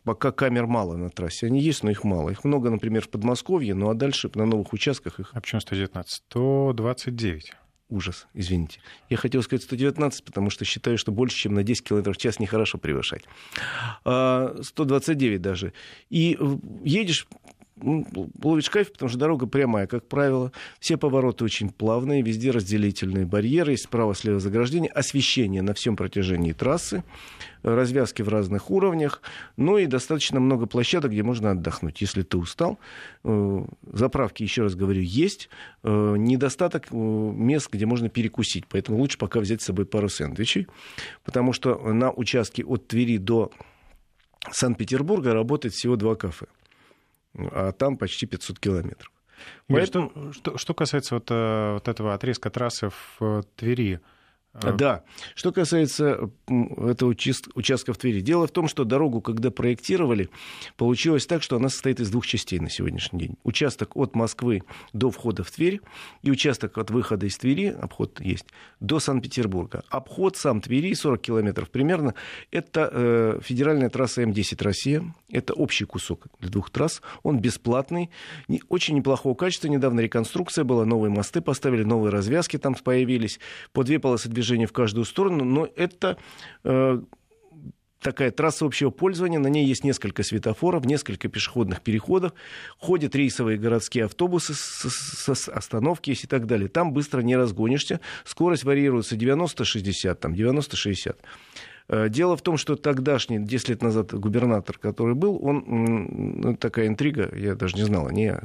пока 0.04 0.32
камер 0.32 0.68
мало 0.68 0.96
на 0.96 1.10
трассе. 1.10 1.48
Они 1.48 1.60
есть, 1.60 1.84
но 1.84 1.90
их 1.90 2.04
мало. 2.04 2.30
Их 2.30 2.44
много, 2.44 2.70
например, 2.70 3.02
в 3.02 3.10
Подмосковье, 3.10 3.74
ну 3.74 3.90
а 3.90 3.94
дальше 3.94 4.30
на 4.36 4.46
новых 4.46 4.74
участках 4.74 5.20
их... 5.20 5.32
А 5.34 5.42
почему 5.42 5.62
119? 5.62 6.24
129 6.30 7.54
ужас, 7.89 8.27
извините. 8.34 8.79
Я 9.10 9.17
хотел 9.17 9.44
сказать 9.44 9.63
119, 9.63 10.24
потому 10.24 10.50
что 10.50 10.65
считаю, 10.65 10.98
что 10.98 11.12
больше, 11.12 11.38
чем 11.38 11.53
на 11.53 11.63
10 11.63 11.84
км 11.84 12.13
в 12.13 12.17
час 12.17 12.39
нехорошо 12.39 12.77
превышать. 12.77 13.24
129 14.03 15.39
а, 15.39 15.44
даже. 15.44 15.74
И 16.10 16.38
едешь 16.84 17.27
ну, 17.82 18.30
ловишь 18.42 18.70
кайф, 18.70 18.92
потому 18.92 19.10
что 19.10 19.18
дорога 19.18 19.46
прямая, 19.46 19.88
как 19.88 20.08
правило. 20.08 20.52
Все 20.80 20.98
повороты 20.98 21.44
очень 21.44 21.70
плавные, 21.70 22.22
везде 22.22 22.52
разделительные 22.52 23.26
барьеры, 23.26 23.72
есть 23.72 23.84
справа-слева 23.84 24.40
заграждение, 24.40 24.92
освещение 24.92 25.62
на 25.62 25.74
всем 25.74 25.96
протяжении 25.96 26.54
трассы, 26.54 27.04
развязки 27.64 28.22
в 28.22 28.30
разных 28.30 28.72
уровнях, 28.72 29.22
ну 29.58 29.78
и 29.78 29.86
достаточно 29.86 30.40
много 30.40 30.66
площадок, 30.66 31.12
где 31.12 31.24
можно 31.24 31.52
отдохнуть, 31.52 32.02
если 32.02 32.24
ты 32.24 32.38
устал. 32.38 32.80
Э, 33.24 33.66
заправки, 33.92 34.44
еще 34.44 34.64
раз 34.64 34.76
говорю, 34.76 35.02
есть. 35.02 35.50
Э, 35.84 36.16
недостаток 36.18 36.88
э, 36.92 36.96
мест, 36.96 37.70
где 37.72 37.86
можно 37.86 38.10
перекусить, 38.10 38.66
поэтому 38.68 38.98
лучше 38.98 39.18
пока 39.18 39.40
взять 39.40 39.62
с 39.62 39.66
собой 39.66 39.86
пару 39.86 40.10
сэндвичей, 40.10 40.68
потому 41.24 41.54
что 41.54 41.78
на 41.94 42.12
участке 42.12 42.64
от 42.64 42.88
Твери 42.88 43.18
до 43.18 43.52
Санкт-Петербурга 44.52 45.34
работает 45.34 45.74
всего 45.74 45.96
два 45.96 46.16
кафе 46.16 46.48
а 47.36 47.72
там 47.72 47.98
почти 47.98 48.26
500 48.26 48.60
километров. 48.60 49.12
Поэтому... 49.68 50.10
Что, 50.10 50.34
что, 50.34 50.58
что 50.58 50.74
касается 50.74 51.16
вот, 51.16 51.28
э, 51.30 51.74
вот 51.74 51.88
этого 51.88 52.14
отрезка 52.14 52.50
трассы 52.50 52.90
в 52.90 53.18
э, 53.22 53.44
Твери. 53.56 54.00
Да. 54.54 55.04
Что 55.36 55.51
касается 55.51 56.32
этого 56.48 57.10
участка 57.56 57.94
в 57.94 57.98
Твери. 57.98 58.22
Дело 58.22 58.48
в 58.48 58.51
том, 58.51 58.68
что 58.68 58.86
дорогу, 58.86 59.22
когда 59.22 59.51
проектировали, 59.51 60.30
получилось 60.77 61.27
так, 61.27 61.44
что 61.44 61.58
она 61.58 61.70
состоит 61.70 62.00
из 62.00 62.10
двух 62.10 62.25
частей 62.25 62.60
на 62.60 62.70
сегодняшний 62.70 63.20
день. 63.20 63.36
Участок 63.44 63.96
от 63.96 64.16
Москвы 64.16 64.63
до 64.94 65.12
входа 65.12 65.44
в 65.44 65.51
Тверь 65.51 65.82
и 66.24 66.32
участок 66.32 66.77
от 66.77 66.89
выхода 66.89 67.25
из 67.25 67.38
Твери, 67.38 67.68
обход 67.68 68.20
есть, 68.20 68.46
до 68.80 69.00
Санкт-Петербурга. 69.00 69.84
Обход 69.89 70.38
сам 70.38 70.62
Твери, 70.62 70.94
40 70.94 71.22
километров 71.22 71.70
примерно, 71.70 72.16
это 72.51 72.89
э, 72.92 73.39
федеральная 73.44 73.89
трасса 73.89 74.24
М10 74.24 74.63
Россия. 74.63 75.04
Это 75.30 75.54
общий 75.54 75.86
кусок 75.86 76.27
для 76.39 76.50
двух 76.50 76.70
трасс. 76.70 77.01
Он 77.24 77.39
бесплатный, 77.39 78.10
не, 78.48 78.62
очень 78.70 78.96
неплохого 78.96 79.36
качества. 79.36 79.68
Недавно 79.68 80.00
реконструкция 80.00 80.63
была, 80.63 80.86
новые 80.86 81.12
мосты 81.12 81.42
поставили, 81.42 81.84
новые 81.84 82.12
развязки 82.12 82.58
там 82.58 82.75
появились, 82.75 83.39
по 83.74 83.84
две 83.84 84.00
полосы 84.00 84.30
движение 84.38 84.67
в 84.67 84.74
каждую 84.74 85.06
сторону, 85.06 85.44
но 85.44 85.67
это 85.75 86.17
э, 86.63 87.01
такая 88.01 88.32
трасса 88.32 88.65
общего 88.65 88.91
пользования, 88.91 89.39
на 89.39 89.48
ней 89.48 89.65
есть 89.65 89.84
несколько 89.84 90.24
светофоров, 90.24 90.86
несколько 90.86 91.27
пешеходных 91.27 91.82
переходов, 91.82 92.34
ходят 92.77 93.15
рейсовые 93.15 93.58
городские 93.58 94.06
автобусы 94.06 94.53
с, 94.53 95.50
остановки 95.50 96.12
и 96.12 96.27
так 96.27 96.46
далее. 96.46 96.70
Там 96.70 96.94
быстро 96.94 97.22
не 97.22 97.36
разгонишься, 97.36 98.00
скорость 98.25 98.63
варьируется 98.63 99.15
90-60, 99.15 100.15
там 100.15 100.34
90-60. 100.34 101.15
Э, 101.89 102.10
дело 102.10 102.38
в 102.38 102.41
том, 102.41 102.58
что 102.58 102.75
тогдашний, 102.75 103.39
10 103.39 103.70
лет 103.70 103.82
назад 103.82 104.13
губернатор, 104.13 104.77
который 104.77 105.15
был, 105.15 105.39
он, 105.44 105.63
ну, 105.67 106.56
такая 106.56 106.88
интрига, 106.88 107.34
я 107.36 107.56
даже 107.56 107.75
не 107.75 107.84
знал, 107.84 108.10
не 108.12 108.39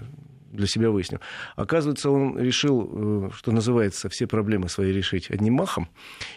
для 0.53 0.67
себя 0.67 0.91
выяснил. 0.91 1.21
Оказывается, 1.57 2.11
он 2.11 2.39
решил, 2.39 2.91
э, 2.93 3.31
что 3.35 3.53
называется, 3.53 4.09
все 4.09 4.27
проблемы 4.27 4.69
свои 4.69 4.93
решить 4.93 5.31
одним 5.31 5.55
махом. 5.55 5.89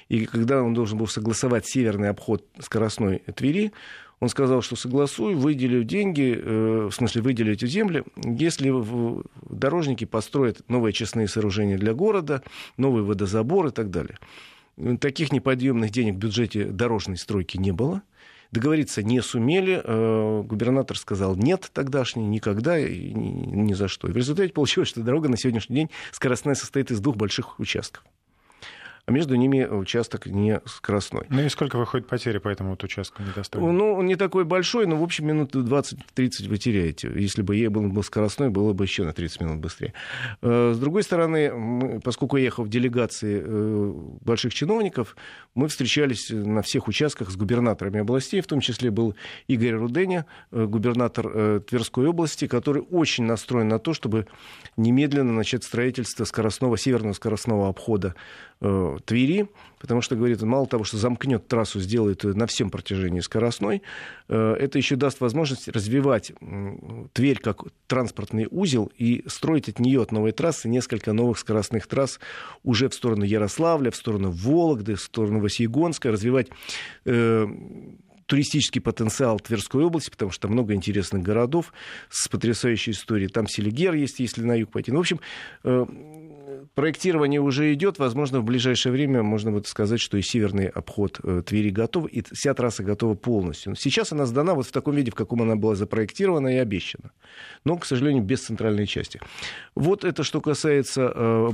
И 0.10 0.25
когда 0.25 0.63
он 0.63 0.74
должен 0.74 0.98
был 0.98 1.07
согласовать 1.07 1.67
северный 1.67 2.10
обход 2.10 2.45
скоростной 2.60 3.19
Твери, 3.36 3.72
он 4.22 4.29
сказал, 4.29 4.62
что 4.62 4.75
согласую, 4.75 5.38
выделю 5.38 5.84
деньги, 5.84 6.34
э, 6.36 6.88
в 6.89 6.95
смысле 6.95 7.22
выделю 7.22 7.53
эти 7.53 7.65
земли, 7.65 8.03
если 8.15 8.74
дорожники 9.50 10.05
построят 10.05 10.67
новые 10.69 10.93
честные 10.93 11.27
сооружения 11.27 11.77
для 11.77 11.93
города, 11.93 12.41
новый 12.77 13.03
водозабор 13.03 13.67
и 13.67 13.72
так 13.72 13.89
далее. 13.89 14.17
Таких 15.00 15.31
неподъемных 15.31 15.91
денег 15.91 16.15
в 16.15 16.17
бюджете 16.17 16.65
дорожной 16.65 17.17
стройки 17.17 17.57
не 17.57 17.72
было– 17.72 18.01
Договориться 18.55 19.03
не 19.03 19.21
сумели. 19.21 19.81
Э, 19.83 20.41
губернатор 20.43 20.97
сказал 20.97 21.35
нет 21.35 21.69
тогдашний, 21.74 22.25
никогда, 22.25 22.79
и 22.79 23.13
ни 23.13 23.74
за 23.74 23.89
что. 23.89 24.07
И 24.07 24.12
в 24.12 24.15
результате 24.15 24.53
получилось, 24.53 24.88
что 24.88 25.01
дорога 25.01 25.27
на 25.27 25.35
сегодняшний 25.35 25.75
день 25.75 25.89
скоростная 26.13 26.55
состоит 26.55 26.89
из 26.89 27.01
двух 27.01 27.17
больших 27.17 27.59
участков 27.59 28.05
а 29.07 29.12
между 29.12 29.35
ними 29.35 29.65
участок 29.65 30.25
не 30.25 30.62
скоростной. 30.65 31.25
Ну 31.29 31.41
и 31.43 31.50
сколько 31.50 31.77
выходит 31.77 32.07
потери 32.07 32.39
по 32.39 32.50
этому 32.50 32.71
вот 32.71 32.83
участку 32.83 33.21
недостойно? 33.21 33.71
Ну, 33.71 33.93
он 33.93 34.07
не 34.07 34.15
такой 34.15 34.45
большой, 34.45 34.88
но, 34.88 34.95
в 34.95 35.03
общем, 35.03 35.27
минут 35.27 35.55
20-30 35.55 36.50
вы 36.50 36.57
теряете. 36.57 37.12
Если 37.15 37.43
бы 37.43 37.55
я 37.55 37.69
был, 37.69 37.88
был 37.89 38.01
скоростной, 38.01 38.50
было 38.50 38.74
бы 38.74 38.83
еще 38.83 39.03
на 39.03 39.13
30 39.13 39.41
минут 39.41 39.59
быстрее. 39.59 39.93
Э, 40.41 40.74
с 40.74 40.79
другой 40.79 41.03
стороны, 41.03 42.01
поскольку 42.03 42.38
я 42.38 42.45
ехал 42.45 42.63
в 42.63 42.69
делегации 42.69 43.43
э, 43.45 43.93
больших 44.21 44.55
чиновников, 44.55 45.15
мы 45.53 45.67
встречались 45.67 46.31
на 46.31 46.63
всех 46.63 46.88
участках 46.88 47.29
с 47.29 47.35
губернаторами 47.35 48.00
областей, 48.00 48.41
в 48.41 48.47
том 48.47 48.59
числе 48.59 48.89
был 48.89 49.15
Игорь 49.47 49.75
Руденя, 49.75 50.25
э, 50.51 50.65
губернатор 50.65 51.62
Тверской 51.62 52.07
области, 52.07 52.47
который 52.47 52.81
очень 52.81 53.25
настроен 53.25 53.67
на 53.67 53.77
то, 53.77 53.93
чтобы 53.93 54.25
немедленно 54.77 55.33
начать 55.33 55.63
строительство 55.63 56.25
скоростного, 56.25 56.75
северного 56.75 57.13
скоростного 57.13 57.69
обхода 57.69 58.15
Твери, 59.00 59.48
потому 59.80 60.02
что, 60.02 60.16
говорит, 60.16 60.42
мало 60.42 60.68
того, 60.68 60.84
что 60.84 60.98
замкнет 60.98 61.48
трассу, 61.48 61.80
сделает 61.80 62.24
на 62.24 62.48
всем 62.48 62.70
протяжении 62.70 63.20
скоростной, 63.20 63.82
э, 64.28 64.56
это 64.60 64.78
еще 64.78 64.96
даст 64.96 65.20
возможность 65.22 65.68
развивать 65.68 66.34
Тверь 67.14 67.40
как 67.40 67.64
транспортный 67.88 68.48
узел 68.50 68.92
и 68.98 69.24
строить 69.28 69.70
от 69.70 69.80
нее, 69.80 70.02
от 70.02 70.12
новой 70.12 70.32
трассы, 70.32 70.68
несколько 70.70 71.14
новых 71.14 71.38
скоростных 71.38 71.88
трасс 71.88 72.20
уже 72.64 72.90
в 72.90 72.94
сторону 72.94 73.24
Ярославля, 73.24 73.92
в 73.92 73.96
сторону 73.96 74.32
Вологды, 74.32 74.96
в 74.96 75.02
сторону 75.02 75.40
Васьегонска, 75.40 76.12
развивать 76.12 76.48
э, 77.06 77.48
туристический 78.25 78.82
потенциал 78.82 79.40
Тверской 79.40 79.84
области, 79.84 80.10
потому 80.10 80.32
что 80.32 80.44
там 80.44 80.52
много 80.52 80.74
интересных 80.74 81.22
городов 81.22 81.74
с 82.10 82.28
потрясающей 82.28 82.92
историей. 82.92 83.28
Там 83.28 83.48
Селигер 83.48 83.94
есть, 83.94 84.20
если 84.20 84.44
на 84.44 84.56
юг 84.56 84.72
пойти. 84.72 84.92
Ну, 84.92 84.98
в 84.98 85.02
общем, 85.02 85.20
э, 85.64 85.86
проектирование 86.75 87.41
уже 87.41 87.74
идет. 87.74 87.98
Возможно, 87.98 88.41
в 88.41 88.44
ближайшее 88.44 88.91
время 88.91 89.24
можно 89.24 89.51
будет 89.51 89.67
сказать, 89.67 90.00
что 90.00 90.17
и 90.17 90.22
северный 90.22 90.67
обход 90.67 91.20
э, 91.24 91.41
Твери 91.46 91.70
готов, 91.70 92.08
и 92.08 92.24
вся 92.32 92.53
трасса 92.53 92.84
готова 92.84 93.15
полностью. 93.15 93.72
Но 93.72 93.75
сейчас 93.75 94.12
она 94.12 94.25
сдана 94.25 94.53
вот 94.53 94.67
в 94.67 94.72
таком 94.72 94.96
виде, 94.96 95.12
в 95.12 95.15
каком 95.15 95.41
она 95.41 95.55
была 95.55 95.75
запроектирована 95.75 96.50
и 96.50 96.58
обещана. 96.58 97.12
Но, 97.63 97.77
к 97.77 97.86
сожалению, 97.86 98.24
без 98.24 98.41
центральной 98.44 98.86
части. 98.86 99.20
Вот 99.74 100.03
это 100.03 100.24
что 100.24 100.41
касается 100.41 101.12
э, 101.15 101.50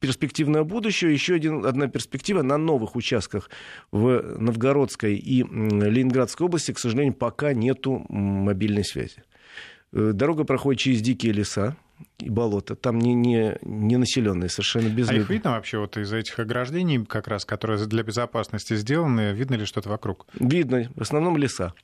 перспективное 0.00 0.64
будущее. 0.64 1.12
Еще 1.12 1.34
один, 1.34 1.64
одна 1.66 1.86
перспектива 1.86 2.42
на 2.42 2.56
новых 2.56 2.96
участках 2.96 3.50
в 3.92 4.38
Новгородской 4.38 5.14
и 5.16 5.42
Ленинградской 5.42 6.46
области, 6.46 6.72
к 6.72 6.78
сожалению, 6.78 7.14
пока 7.14 7.52
нету 7.52 8.04
мобильной 8.08 8.84
связи. 8.84 9.22
Э, 9.92 10.12
дорога 10.14 10.44
проходит 10.44 10.80
через 10.80 11.02
дикие 11.02 11.32
леса, 11.32 11.76
и 12.18 12.30
болота. 12.30 12.76
Там 12.76 12.98
не, 12.98 13.14
не, 13.14 13.56
не 13.62 13.96
населенные, 13.96 14.48
совершенно 14.48 14.88
безлюдные. 14.88 15.20
А 15.20 15.22
их 15.22 15.30
видно 15.30 15.50
вообще 15.52 15.78
вот 15.78 15.96
из 15.96 16.12
этих 16.12 16.38
ограждений, 16.38 17.04
как 17.04 17.28
раз, 17.28 17.44
которые 17.44 17.84
для 17.86 18.02
безопасности 18.02 18.74
сделаны, 18.76 19.32
видно 19.32 19.54
ли 19.54 19.64
что-то 19.64 19.88
вокруг? 19.88 20.26
Видно, 20.38 20.90
в 20.94 21.02
основном 21.02 21.36
леса 21.36 21.74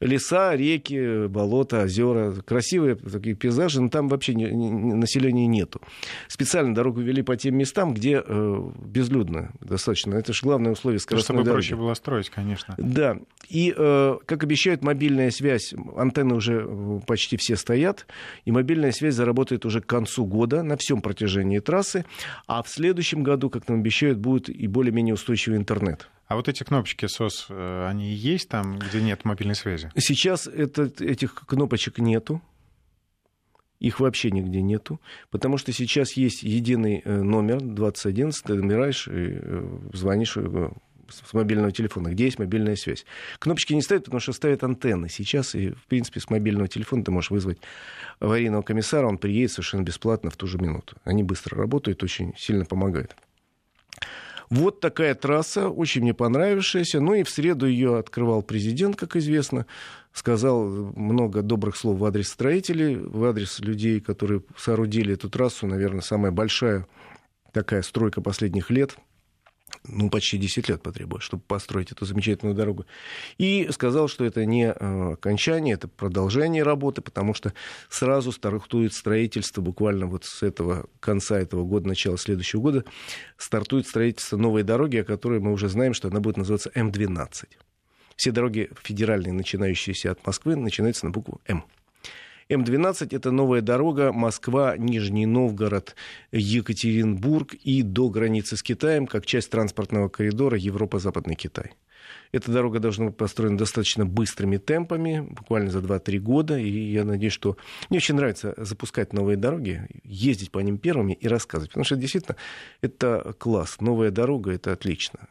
леса, 0.00 0.54
реки, 0.56 1.26
болота, 1.26 1.82
озера. 1.82 2.32
Красивые 2.44 2.96
такие 2.96 3.34
пейзажи, 3.34 3.80
но 3.80 3.88
там 3.88 4.08
вообще 4.08 4.34
не, 4.34 4.44
не, 4.50 4.94
населения 4.94 5.46
нету. 5.46 5.80
Специально 6.28 6.74
дорогу 6.74 7.00
вели 7.00 7.22
по 7.22 7.36
тем 7.36 7.56
местам, 7.56 7.94
где 7.94 8.22
э, 8.24 8.70
безлюдно 8.84 9.52
достаточно. 9.60 10.14
Это 10.14 10.32
же 10.32 10.40
главное 10.42 10.72
условие 10.72 10.98
скоростной 11.00 11.36
Чтобы 11.36 11.44
дороги. 11.44 11.68
проще 11.68 11.76
было 11.76 11.94
строить, 11.94 12.30
конечно. 12.30 12.74
Да. 12.78 13.18
И, 13.48 13.74
э, 13.76 14.16
как 14.26 14.44
обещают, 14.44 14.82
мобильная 14.82 15.30
связь, 15.30 15.74
антенны 15.96 16.34
уже 16.34 16.64
э, 16.66 17.00
почти 17.06 17.36
все 17.36 17.56
стоят, 17.56 18.06
и 18.44 18.52
мобильная 18.52 18.92
связь 18.92 19.14
заработает 19.14 19.64
уже 19.66 19.80
к 19.80 19.86
концу 19.86 20.24
года 20.24 20.62
на 20.62 20.76
всем 20.76 21.00
протяжении 21.02 21.58
трассы, 21.58 22.04
а 22.46 22.62
в 22.62 22.68
следующем 22.68 23.22
году, 23.22 23.50
как 23.50 23.68
нам 23.68 23.80
обещают, 23.80 24.18
будет 24.18 24.48
и 24.48 24.66
более-менее 24.66 25.14
устойчивый 25.14 25.58
интернет. 25.58 26.08
А 26.32 26.34
вот 26.34 26.48
эти 26.48 26.62
кнопочки 26.62 27.04
SOS, 27.04 27.44
э, 27.50 27.86
они 27.90 28.10
есть 28.10 28.48
там, 28.48 28.78
где 28.78 29.02
нет 29.02 29.26
мобильной 29.26 29.54
связи? 29.54 29.92
Сейчас 29.98 30.46
это, 30.46 30.90
этих 31.04 31.34
кнопочек 31.34 31.98
нету. 31.98 32.40
Их 33.80 34.00
вообще 34.00 34.30
нигде 34.30 34.62
нету, 34.62 34.98
потому 35.30 35.58
что 35.58 35.72
сейчас 35.72 36.14
есть 36.14 36.42
единый 36.42 37.02
э, 37.04 37.20
номер 37.20 37.60
2011, 37.60 38.44
ты 38.44 38.54
набираешь, 38.54 39.08
и 39.08 39.12
э, 39.12 39.78
звонишь 39.92 40.38
с 40.38 41.34
мобильного 41.34 41.70
телефона, 41.70 42.08
где 42.08 42.24
есть 42.24 42.38
мобильная 42.38 42.76
связь. 42.76 43.04
Кнопочки 43.38 43.74
не 43.74 43.82
ставят, 43.82 44.04
потому 44.04 44.20
что 44.20 44.32
ставят 44.32 44.64
антенны 44.64 45.10
сейчас, 45.10 45.54
и, 45.54 45.72
в 45.72 45.84
принципе, 45.86 46.20
с 46.20 46.30
мобильного 46.30 46.66
телефона 46.66 47.04
ты 47.04 47.10
можешь 47.10 47.30
вызвать 47.30 47.58
аварийного 48.20 48.62
комиссара, 48.62 49.06
он 49.06 49.18
приедет 49.18 49.52
совершенно 49.52 49.82
бесплатно 49.82 50.30
в 50.30 50.38
ту 50.38 50.46
же 50.46 50.56
минуту. 50.56 50.96
Они 51.04 51.22
быстро 51.22 51.58
работают, 51.58 52.02
очень 52.02 52.32
сильно 52.38 52.64
помогают. 52.64 53.14
Вот 54.52 54.80
такая 54.80 55.14
трасса, 55.14 55.70
очень 55.70 56.02
мне 56.02 56.12
понравившаяся. 56.12 57.00
Ну 57.00 57.14
и 57.14 57.22
в 57.22 57.30
среду 57.30 57.66
ее 57.66 57.96
открывал 57.96 58.42
президент, 58.42 58.96
как 58.96 59.16
известно. 59.16 59.64
Сказал 60.12 60.66
много 60.94 61.40
добрых 61.40 61.74
слов 61.74 61.98
в 61.98 62.04
адрес 62.04 62.28
строителей, 62.28 62.96
в 62.96 63.24
адрес 63.24 63.60
людей, 63.60 63.98
которые 64.00 64.42
соорудили 64.58 65.14
эту 65.14 65.30
трассу. 65.30 65.66
Наверное, 65.66 66.02
самая 66.02 66.32
большая 66.32 66.86
такая 67.52 67.80
стройка 67.80 68.20
последних 68.20 68.68
лет– 68.68 68.94
ну, 69.84 70.10
почти 70.10 70.38
10 70.38 70.68
лет 70.68 70.82
потребует, 70.82 71.22
чтобы 71.22 71.42
построить 71.42 71.92
эту 71.92 72.04
замечательную 72.04 72.54
дорогу. 72.54 72.86
И 73.38 73.68
сказал, 73.72 74.08
что 74.08 74.24
это 74.24 74.44
не 74.44 74.66
э, 74.66 75.12
окончание, 75.12 75.74
это 75.74 75.88
продолжение 75.88 76.62
работы, 76.62 77.02
потому 77.02 77.34
что 77.34 77.52
сразу 77.88 78.32
стартует 78.32 78.94
строительство, 78.94 79.60
буквально 79.60 80.06
вот 80.06 80.24
с 80.24 80.42
этого 80.42 80.86
конца 81.00 81.38
этого 81.38 81.64
года, 81.64 81.88
начала 81.88 82.16
следующего 82.16 82.60
года, 82.60 82.84
стартует 83.36 83.86
строительство 83.86 84.36
новой 84.36 84.62
дороги, 84.62 84.98
о 84.98 85.04
которой 85.04 85.40
мы 85.40 85.52
уже 85.52 85.68
знаем, 85.68 85.94
что 85.94 86.08
она 86.08 86.20
будет 86.20 86.36
называться 86.36 86.70
М12. 86.74 87.48
Все 88.16 88.30
дороги 88.30 88.70
федеральные, 88.82 89.32
начинающиеся 89.32 90.12
от 90.12 90.24
Москвы, 90.26 90.54
начинаются 90.54 91.06
на 91.06 91.12
букву 91.12 91.40
М. 91.46 91.64
М12 92.48 93.14
это 93.14 93.30
новая 93.30 93.60
дорога 93.60 94.12
Москва, 94.12 94.76
Нижний 94.76 95.26
Новгород, 95.26 95.94
Екатеринбург 96.32 97.54
и 97.54 97.82
до 97.82 98.08
границы 98.08 98.56
с 98.56 98.62
Китаем, 98.62 99.06
как 99.06 99.26
часть 99.26 99.50
транспортного 99.50 100.08
коридора 100.08 100.58
Европа-Западный 100.58 101.34
Китай. 101.34 101.72
Эта 102.32 102.50
дорога 102.50 102.80
должна 102.80 103.06
быть 103.06 103.16
построена 103.16 103.58
достаточно 103.58 104.06
быстрыми 104.06 104.56
темпами, 104.56 105.20
буквально 105.20 105.70
за 105.70 105.80
2-3 105.80 106.18
года. 106.18 106.58
И 106.58 106.92
я 106.92 107.04
надеюсь, 107.04 107.32
что... 107.32 107.56
Мне 107.90 107.98
очень 107.98 108.14
нравится 108.14 108.54
запускать 108.56 109.12
новые 109.12 109.36
дороги, 109.36 109.86
ездить 110.02 110.50
по 110.50 110.58
ним 110.60 110.78
первыми 110.78 111.12
и 111.12 111.28
рассказывать. 111.28 111.70
Потому 111.70 111.84
что 111.84 111.96
действительно 111.96 112.36
это 112.80 113.34
класс. 113.38 113.80
Новая 113.80 114.10
дорога— 114.10 114.50
это 114.52 114.72
отлично. 114.72 115.28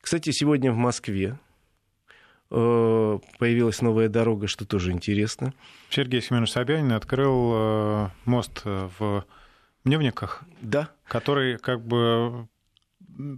Кстати, 0.00 0.30
сегодня 0.30 0.72
в 0.72 0.76
Москве 0.76 1.38
появилась 2.50 3.80
новая 3.80 4.08
дорога, 4.08 4.48
что 4.48 4.66
тоже 4.66 4.90
интересно. 4.90 5.54
Сергей 5.88 6.20
Семенович 6.20 6.50
Собянин 6.50 6.92
открыл 6.92 7.52
э, 7.54 8.08
мост 8.24 8.62
в 8.64 9.24
Мневниках, 9.84 10.42
да. 10.60 10.90
который 11.06 11.58
как 11.58 11.86
бы 11.86 12.48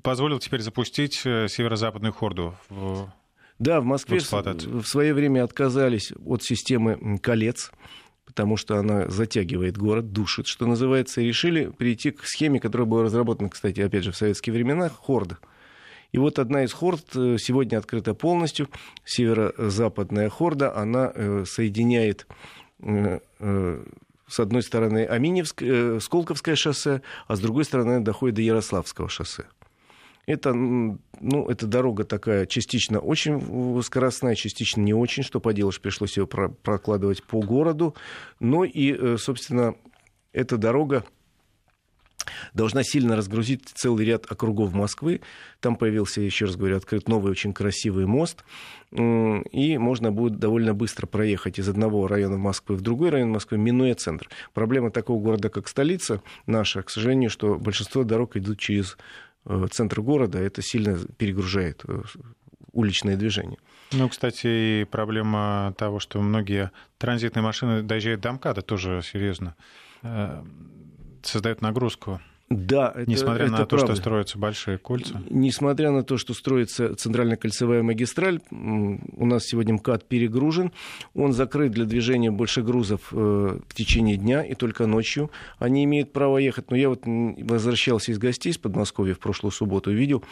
позволил 0.03 0.39
теперь 0.39 0.61
запустить 0.61 1.23
э, 1.25 1.47
северо-западную 1.49 2.13
хорду 2.13 2.57
в 2.69 3.13
да, 3.59 3.81
в 3.81 3.85
Москве 3.85 4.19
в, 4.19 4.83
в 4.83 4.89
свое 4.89 5.15
время 5.15 5.45
отказались 5.45 6.13
от 6.25 6.43
системы 6.43 7.19
колец, 7.19 7.71
потому 8.25 8.57
что 8.57 8.77
она 8.77 9.09
затягивает 9.09 9.77
город, 9.79 10.11
душит, 10.11 10.49
что 10.49 10.67
называется, 10.67 11.21
и 11.21 11.27
решили 11.27 11.71
перейти 11.71 12.11
к 12.11 12.25
схеме, 12.25 12.59
которая 12.59 12.89
была 12.89 13.05
разработана, 13.05 13.51
кстати, 13.51 13.79
опять 13.81 14.03
же, 14.03 14.11
в 14.11 14.17
советские 14.17 14.53
времена, 14.53 14.89
хорда. 14.89 15.39
И 16.13 16.19
вот 16.19 16.39
одна 16.39 16.65
из 16.65 16.73
хорд 16.73 17.05
э, 17.17 17.37
сегодня 17.39 17.79
открыта 17.79 18.15
полностью. 18.15 18.69
Северо-западная 19.05 20.29
хорда, 20.29 20.77
она 20.77 21.11
э, 21.15 21.45
соединяет 21.47 22.27
э, 22.81 23.19
с 24.29 24.41
одной 24.41 24.63
стороны 24.63 25.07
Аминевское, 25.07 26.01
Сколковское 26.01 26.55
шоссе, 26.55 27.01
а 27.27 27.37
с 27.37 27.41
другой 27.41 27.65
стороны 27.65 28.01
доходит 28.01 28.37
до 28.37 28.43
Ярославского 28.43 29.09
шоссе. 29.09 29.45
Это, 30.27 30.53
ну, 30.55 31.49
эта 31.49 31.67
дорога 31.67 32.05
такая 32.05 32.47
частично 32.47 33.01
очень 33.01 33.83
скоростная, 33.83 34.37
частично 34.37 34.81
не 34.81 34.95
очень. 34.95 35.25
Что 35.25 35.41
поделаешь, 35.41 35.81
пришлось 35.81 36.17
ее 36.17 36.29
прокладывать 36.29 37.25
по 37.25 37.41
городу. 37.41 37.97
Но 38.39 38.65
и, 38.65 39.17
собственно, 39.17 39.75
эта 40.33 40.59
дорога 40.59 41.05
должна 42.55 42.83
сильно 42.83 43.17
разгрузить 43.17 43.69
целый 43.75 44.05
ряд 44.05 44.31
округов 44.31 44.73
Москвы. 44.73 45.21
Там 45.61 45.77
появился, 45.77 46.21
еще 46.21 46.47
раз 46.47 46.57
говорю, 46.57 46.77
открыт 46.77 47.09
новый 47.09 47.31
очень 47.31 47.53
красивый 47.53 48.07
мост. 48.07 48.45
И 48.93 49.79
можно 49.79 50.13
будет 50.13 50.39
довольно 50.39 50.75
быстро 50.75 51.07
проехать 51.07 51.59
из 51.59 51.69
одного 51.69 52.07
района 52.07 52.37
Москвы 52.37 52.77
в 52.77 52.83
другой 52.83 53.11
район 53.11 53.31
Москвы, 53.31 53.59
минуя 53.59 53.95
центр. 53.95 54.29
Проблема 54.53 54.91
такого 54.91 55.23
города, 55.23 55.49
как 55.49 55.69
столица 55.69 56.23
наша, 56.47 56.83
к 56.83 56.91
сожалению, 56.91 57.31
что 57.31 57.59
большинство 57.59 58.05
дорог 58.05 58.37
идут 58.37 58.59
через 58.59 58.99
э, 59.47 59.67
центр 59.71 60.03
города. 60.03 60.39
Это 60.39 60.61
сильно 60.61 60.99
перегружает 61.17 61.83
э, 61.89 62.03
уличное 62.73 63.17
движение. 63.17 63.59
Ну, 63.93 64.09
кстати, 64.09 64.47
и 64.83 64.87
проблема 64.91 65.75
того, 65.77 65.99
что 65.99 66.21
многие 66.21 66.71
транзитные 66.99 67.43
машины 67.43 67.83
доезжают 67.83 68.21
до 68.21 68.33
МКАДа, 68.33 68.63
тоже 68.63 69.03
серьезно 69.03 69.55
э, 70.03 70.43
создает 71.23 71.63
нагрузку. 71.63 72.21
Да, 72.55 72.93
это, 72.95 73.09
Несмотря 73.11 73.45
это 73.45 73.53
на 73.53 73.57
правда. 73.59 73.77
то, 73.77 73.87
что 73.87 73.97
строятся 73.97 74.39
большие 74.39 74.79
кольца. 74.79 75.23
Несмотря 75.31 75.91
на 75.91 76.03
то, 76.03 76.19
что 76.19 76.35
строится 76.35 76.95
центральная 76.97 77.37
кольцевая 77.37 77.83
магистраль, 77.83 78.41
у 78.51 79.27
нас 79.27 79.45
сегодня 79.45 79.75
МКАД 79.75 80.07
перегружен. 80.07 80.73
Он 81.15 81.33
закрыт 81.33 81.73
для 81.73 81.85
движения 81.87 82.31
больше 82.31 82.63
грузов 82.63 83.09
э, 83.13 83.17
в 83.67 83.75
течение 83.75 84.17
дня 84.17 84.45
и 84.45 84.55
только 84.55 84.87
ночью. 84.87 85.31
Они 85.59 85.85
имеют 85.85 86.13
право 86.13 86.39
ехать. 86.39 86.71
Но 86.71 86.77
я 86.77 86.89
вот 86.89 87.03
возвращался 87.05 88.13
из 88.13 88.19
гостей 88.19 88.51
из 88.51 88.59
Подмосковья 88.59 89.15
в 89.15 89.19
прошлую 89.19 89.53
субботу 89.53 89.91
и 89.91 89.95
видел 89.95 90.23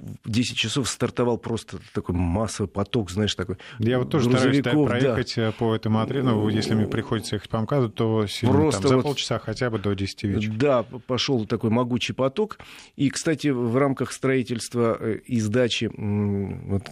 в 0.00 0.30
10 0.30 0.56
часов 0.56 0.88
стартовал 0.88 1.38
просто 1.38 1.78
такой 1.92 2.14
массовый 2.14 2.68
поток, 2.68 3.10
знаешь, 3.10 3.34
такой 3.34 3.56
Я 3.78 3.98
вот 3.98 4.10
тоже 4.10 4.30
стараюсь 4.30 4.62
да, 4.62 4.72
проехать 4.72 5.34
да. 5.36 5.48
Э, 5.48 5.52
по 5.52 5.74
этому 5.74 6.04
но 6.04 6.48
если 6.48 6.74
мне 6.74 6.86
приходится 6.86 7.36
ехать 7.36 7.50
по 7.50 7.60
МКАДу, 7.60 7.90
то 7.90 8.26
сегодня, 8.26 8.62
просто 8.62 8.82
там, 8.82 8.88
за 8.88 8.96
вот, 8.96 9.02
полчаса 9.02 9.38
хотя 9.38 9.70
бы 9.70 9.78
до 9.78 9.94
10 9.94 10.22
вечера. 10.24 10.52
Да, 10.54 10.82
пошел 10.82 11.46
такой 11.46 11.70
могучий 11.70 12.12
поток. 12.12 12.58
И, 12.96 13.10
кстати, 13.10 13.48
в 13.48 13.76
рамках 13.76 14.12
строительства 14.12 14.96
э, 14.98 15.18
и 15.24 15.40
сдачи 15.40 15.90
вот, 15.94 16.82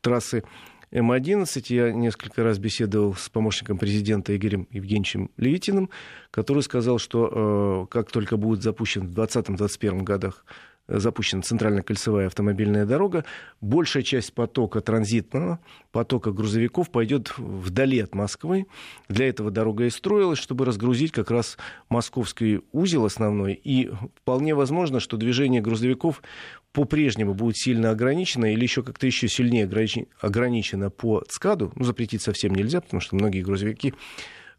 трассы 0.00 0.42
М-11. 0.90 1.64
Я 1.68 1.92
несколько 1.92 2.42
раз 2.42 2.58
беседовал 2.58 3.14
с 3.14 3.28
помощником 3.28 3.78
президента 3.78 4.34
Игорем 4.36 4.66
Евгеньевичем 4.70 5.30
Левитиным, 5.36 5.90
который 6.30 6.62
сказал, 6.62 6.98
что 6.98 7.86
э, 7.90 7.92
как 7.92 8.10
только 8.10 8.36
будет 8.36 8.62
запущен 8.62 9.06
в 9.06 9.18
2020-2021 9.18 10.02
годах 10.02 10.44
запущена 10.88 11.42
центральная 11.42 11.82
кольцевая 11.82 12.26
автомобильная 12.26 12.86
дорога, 12.86 13.24
большая 13.60 14.02
часть 14.02 14.32
потока 14.32 14.80
транзитного, 14.80 15.60
потока 15.92 16.32
грузовиков 16.32 16.90
пойдет 16.90 17.32
вдали 17.36 18.00
от 18.00 18.14
Москвы. 18.14 18.66
Для 19.08 19.28
этого 19.28 19.50
дорога 19.50 19.84
и 19.84 19.90
строилась, 19.90 20.38
чтобы 20.38 20.64
разгрузить 20.64 21.12
как 21.12 21.30
раз 21.30 21.58
московский 21.88 22.60
узел 22.72 23.04
основной. 23.04 23.52
И 23.52 23.90
вполне 24.16 24.54
возможно, 24.54 24.98
что 25.00 25.16
движение 25.16 25.60
грузовиков 25.60 26.22
по-прежнему 26.72 27.34
будет 27.34 27.56
сильно 27.56 27.90
ограничено 27.90 28.52
или 28.52 28.62
еще 28.62 28.82
как-то 28.82 29.06
еще 29.06 29.28
сильнее 29.28 29.68
ограничено 30.20 30.90
по 30.90 31.22
ЦКАДу. 31.28 31.72
Ну, 31.74 31.84
запретить 31.84 32.22
совсем 32.22 32.54
нельзя, 32.54 32.80
потому 32.80 33.00
что 33.00 33.16
многие 33.16 33.42
грузовики 33.42 33.94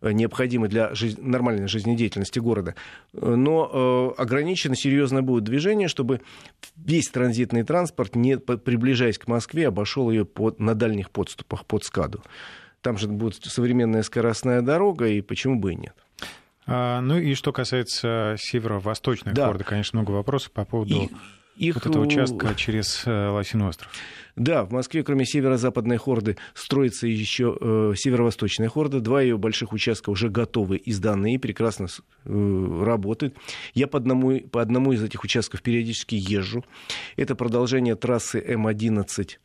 необходимы 0.01 0.67
для 0.67 0.93
жизнь, 0.93 1.21
нормальной 1.21 1.67
жизнедеятельности 1.67 2.39
города. 2.39 2.75
Но 3.13 4.13
э, 4.17 4.21
ограничено 4.21 4.75
серьезно 4.75 5.21
будет 5.21 5.43
движение, 5.43 5.87
чтобы 5.87 6.21
весь 6.75 7.09
транзитный 7.09 7.63
транспорт, 7.63 8.15
не 8.15 8.37
приближаясь 8.37 9.17
к 9.17 9.27
Москве, 9.27 9.67
обошел 9.67 10.09
ее 10.09 10.25
под, 10.25 10.59
на 10.59 10.75
дальних 10.75 11.11
подступах 11.11 11.65
под 11.65 11.83
СКАДу. 11.83 12.23
Там 12.81 12.97
же 12.97 13.07
будет 13.07 13.43
современная 13.43 14.03
скоростная 14.03 14.61
дорога, 14.61 15.07
и 15.07 15.21
почему 15.21 15.59
бы 15.59 15.73
и 15.73 15.75
нет. 15.75 15.93
А, 16.65 17.01
ну 17.01 17.17
и 17.17 17.33
что 17.33 17.51
касается 17.51 18.35
северо-восточной 18.37 19.33
да. 19.33 19.47
города, 19.47 19.63
конечно, 19.63 19.99
много 19.99 20.11
вопросов 20.11 20.51
по 20.51 20.65
поводу 20.65 20.93
и 20.95 21.09
их... 21.59 21.75
вот 21.75 21.85
этого 21.85 22.03
участка 22.03 22.55
через 22.55 23.03
э, 23.05 23.29
Лосиный 23.29 23.67
остров. 23.67 23.91
Да, 24.35 24.63
в 24.63 24.71
Москве, 24.71 25.03
кроме 25.03 25.25
северо-западной 25.25 25.97
хорды, 25.97 26.37
строится 26.53 27.07
еще 27.07 27.57
э, 27.59 27.93
северо-восточная 27.95 28.69
хорда. 28.69 29.01
Два 29.01 29.21
ее 29.21 29.37
больших 29.37 29.73
участка 29.73 30.09
уже 30.09 30.29
готовы 30.29 30.77
и 30.77 30.91
сданные, 30.93 31.37
прекрасно 31.37 31.87
э, 32.25 32.83
работают. 32.83 33.35
Я 33.73 33.87
по 33.87 33.97
одному, 33.97 34.39
по 34.39 34.61
одному 34.61 34.93
из 34.93 35.03
этих 35.03 35.23
участков 35.23 35.61
периодически 35.61 36.15
езжу. 36.15 36.63
Это 37.17 37.35
продолжение 37.35 37.95
трассы 37.95 38.39
М11 38.39 39.03
э, 39.19 39.37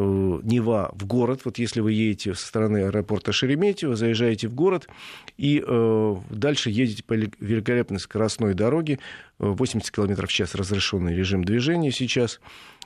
Нева 0.00 0.90
в 0.94 1.06
город. 1.06 1.40
Вот 1.44 1.58
если 1.58 1.80
вы 1.80 1.92
едете 1.92 2.34
со 2.34 2.46
стороны 2.46 2.84
аэропорта 2.84 3.32
Шереметьево, 3.32 3.96
заезжаете 3.96 4.48
в 4.48 4.54
город 4.54 4.88
и 5.36 5.62
э, 5.66 6.16
дальше 6.30 6.70
едете 6.70 7.02
по 7.02 7.14
великолепной 7.14 7.98
скоростной 7.98 8.54
дороге, 8.54 8.98
80 9.38 9.90
км 9.90 10.26
в 10.26 10.32
час 10.32 10.54
разрешенный 10.54 11.14
режим 11.14 11.44
движения 11.44 11.90
сейчас 11.90 12.40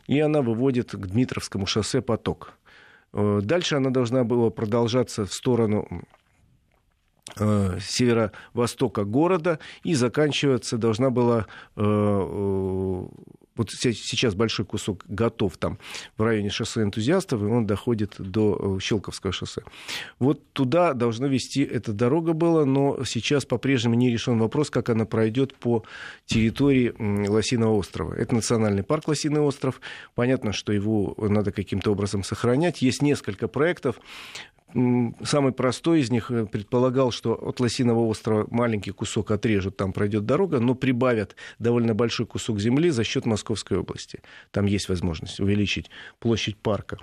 и 0.07 0.21
она 0.21 0.43
выводит 0.43 0.93
к 0.93 1.07
Дмитровскому 1.07 1.67
шоссе 1.67 2.01
поток. 2.01 2.55
Э, 3.13 3.41
дальше 3.43 3.77
она 3.77 3.91
должна 3.91 4.25
была 4.25 4.51
продолжаться 4.51 5.25
в 5.25 5.33
сторону 5.33 6.03
э, 7.39 7.79
северо-востока 7.81 9.05
города 9.05 9.59
и 9.85 9.95
заканчиваться 9.95 10.79
должна 10.79 11.11
была 11.11 11.47
э, 11.77 13.07
вот 13.57 13.71
сейчас 13.71 14.35
большой 14.35 14.65
кусок 14.65 15.05
готов 15.07 15.57
там 15.57 15.79
в 16.17 16.23
районе 16.23 16.51
шоссе 16.51 16.83
энтузиастов, 16.83 17.43
и 17.43 17.45
он 17.45 17.67
доходит 17.67 18.15
до 18.19 18.79
Щелковского 18.81 19.33
шоссе. 19.33 19.63
Вот 20.19 20.41
туда 20.53 20.95
должна 20.95 21.29
вести 21.29 21.63
эта 21.63 21.93
дорога 21.93 22.33
была, 22.33 22.65
но 22.65 23.05
сейчас 23.05 23.45
по-прежнему 23.45 23.95
не 23.95 24.11
решен 24.11 24.39
вопрос, 24.39 24.71
как 24.71 24.89
она 24.89 25.05
пройдет 25.05 25.55
по 25.55 25.85
территории 26.27 26.95
Лосиного 27.29 27.75
острова. 27.75 28.15
Это 28.15 28.35
национальный 28.35 28.83
парк 28.83 29.09
Лосиный 29.09 29.41
остров. 29.41 29.81
Понятно, 30.15 30.53
что 30.53 30.73
его 30.73 31.15
надо 31.19 31.53
каким-то 31.53 31.93
образом 31.93 32.25
сохранять. 32.25 32.83
Есть 32.83 33.03
несколько 33.03 33.49
проектов. 33.49 34.01
Самый 34.75 35.53
простой 35.53 36.01
из 36.01 36.11
них 36.11 36.31
э, 36.31 36.47
предполагал, 36.47 37.11
что 37.11 37.35
от 37.35 37.61
Лосиного 37.61 38.01
острова 38.01 38.47
маленький 38.51 38.91
кусок 38.91 39.31
отрежут, 39.31 39.77
там 39.77 39.93
пройдет 39.93 40.25
дорога, 40.25 40.61
но 40.61 40.75
прибавят 40.75 41.37
довольно 41.59 41.95
большой 41.95 42.27
кусок 42.27 42.59
земли 42.59 42.91
за 42.91 43.05
счет 43.05 43.27
Московской 43.27 43.79
области. 43.79 44.21
Там 44.51 44.67
есть 44.67 44.89
возможность 44.89 45.41
увеличить 45.41 45.91
площадь 46.19 46.57
парка. 46.57 46.99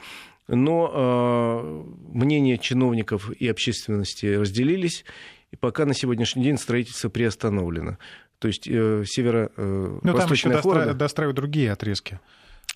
Но 0.47 0.91
э, 0.91 2.17
мнения 2.17 2.57
чиновников 2.57 3.29
и 3.31 3.47
общественности 3.47 4.25
разделились, 4.33 5.05
и 5.51 5.55
пока 5.55 5.85
на 5.85 5.93
сегодняшний 5.93 6.43
день 6.43 6.57
строительство 6.57 7.09
приостановлено. 7.09 7.97
То 8.39 8.47
есть 8.47 8.67
э, 8.67 9.03
северо 9.05 9.51
э, 9.55 9.99
Ну, 10.01 10.13
там 10.13 10.31
еще 10.31 10.49
достраивают 10.93 11.35
другие 11.35 11.71
отрезки. 11.71 12.19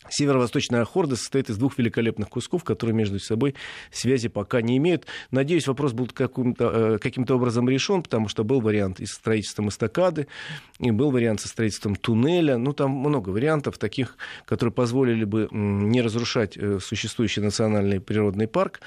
Северо-восточная 0.10 0.86
хорда 0.86 1.16
состоит 1.16 1.50
из 1.50 1.58
двух 1.58 1.78
великолепных 1.78 2.30
кусков, 2.30 2.63
которые 2.63 2.96
между 2.96 3.20
собой 3.20 3.56
связи 3.92 4.30
пока 4.30 4.62
не 4.62 4.78
имеют. 4.78 5.06
Надеюсь, 5.32 5.68
вопрос 5.68 5.94
будет 5.94 6.13
каким-то, 6.13 6.96
э, 6.96 6.98
каким-то 7.00 7.36
образом 7.36 7.70
решен, 7.70 8.04
потому 8.04 8.28
что 8.28 8.44
был 8.44 8.62
вариант 8.62 9.00
и 9.00 9.06
со 9.06 9.16
строительством 9.16 9.70
эстакады, 9.70 10.28
и 10.80 10.92
был 10.92 11.12
вариант 11.12 11.42
со 11.42 11.48
строительством 11.48 11.96
туннеля. 11.96 12.58
Ну, 12.58 12.74
там 12.74 12.92
много 12.92 13.30
вариантов 13.30 13.78
таких, 13.78 14.18
которые 14.46 14.74
позволили 14.74 15.24
бы 15.24 15.48
не 15.52 16.02
разрушать 16.02 16.58
э, 16.58 16.80
существующий 16.80 17.42
национальный 17.42 18.00
природный 18.00 18.48
парк 18.48 18.82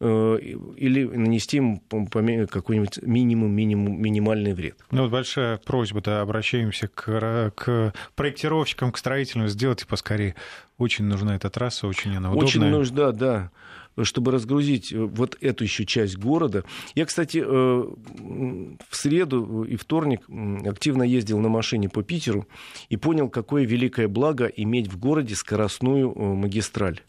э, 0.00 0.38
или 0.76 1.04
нанести 1.04 1.56
ему 1.58 1.82
какой-нибудь 1.88 3.02
минимум, 3.02 3.52
минимум, 3.52 4.00
минимальный 4.00 4.54
вред. 4.54 4.76
Ну, 4.90 5.02
вот 5.02 5.10
большая 5.10 5.58
просьба, 5.58 6.00
да, 6.00 6.20
обращаемся 6.20 6.88
к, 6.88 7.52
к 7.54 7.92
проектировщикам, 8.14 8.92
к 8.92 8.98
строителям, 8.98 9.48
сделайте 9.48 9.86
поскорее 9.86 10.34
очень 10.78 11.04
нужна 11.04 11.36
эта 11.36 11.50
трасса, 11.50 11.86
очень 11.86 12.16
она 12.16 12.30
удобная. 12.30 12.46
Очень 12.46 12.64
нужна, 12.64 13.12
да 13.12 13.50
чтобы 14.02 14.32
разгрузить 14.32 14.92
э, 14.92 14.98
вот 14.98 15.36
эту 15.40 15.64
еще 15.64 15.84
часть 15.84 16.16
города. 16.16 16.64
Я, 16.94 17.06
кстати, 17.06 17.42
э, 17.44 17.44
в 17.44 18.96
среду 18.96 19.64
и 19.64 19.76
вторник 19.76 20.22
активно 20.66 21.02
ездил 21.02 21.38
на 21.38 21.48
машине 21.48 21.88
по 21.88 22.02
Питеру 22.02 22.46
и 22.88 22.96
понял, 22.96 23.28
какое 23.28 23.64
великое 23.64 24.08
благо 24.08 24.46
иметь 24.46 24.88
в 24.88 24.98
городе 24.98 25.34
скоростную 25.34 26.12
э, 26.12 26.34
магистраль 26.34 27.00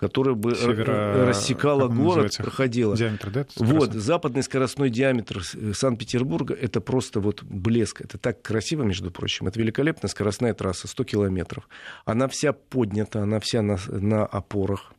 которая 0.00 0.34
бы 0.34 0.54
Севера... 0.54 1.26
рассекала 1.26 1.86
город, 1.86 2.34
проходила. 2.38 2.96
Диаметр, 2.96 3.30
да? 3.30 3.46
Вот, 3.56 3.92
западный 3.92 4.42
скоростной 4.42 4.88
диаметр 4.88 5.42
Санкт-Петербурга, 5.74 6.54
это 6.54 6.80
просто 6.80 7.20
вот 7.20 7.42
блеск. 7.42 8.00
Это 8.00 8.16
так 8.16 8.40
красиво, 8.40 8.82
между 8.82 9.10
прочим. 9.10 9.46
Это 9.46 9.60
великолепная 9.60 10.08
скоростная 10.08 10.54
трасса, 10.54 10.88
100 10.88 11.04
километров. 11.04 11.68
Она 12.06 12.28
вся 12.28 12.54
поднята, 12.54 13.22
она 13.22 13.40
вся 13.40 13.60
на, 13.60 13.76
на 13.88 14.24
опорах. 14.24 14.92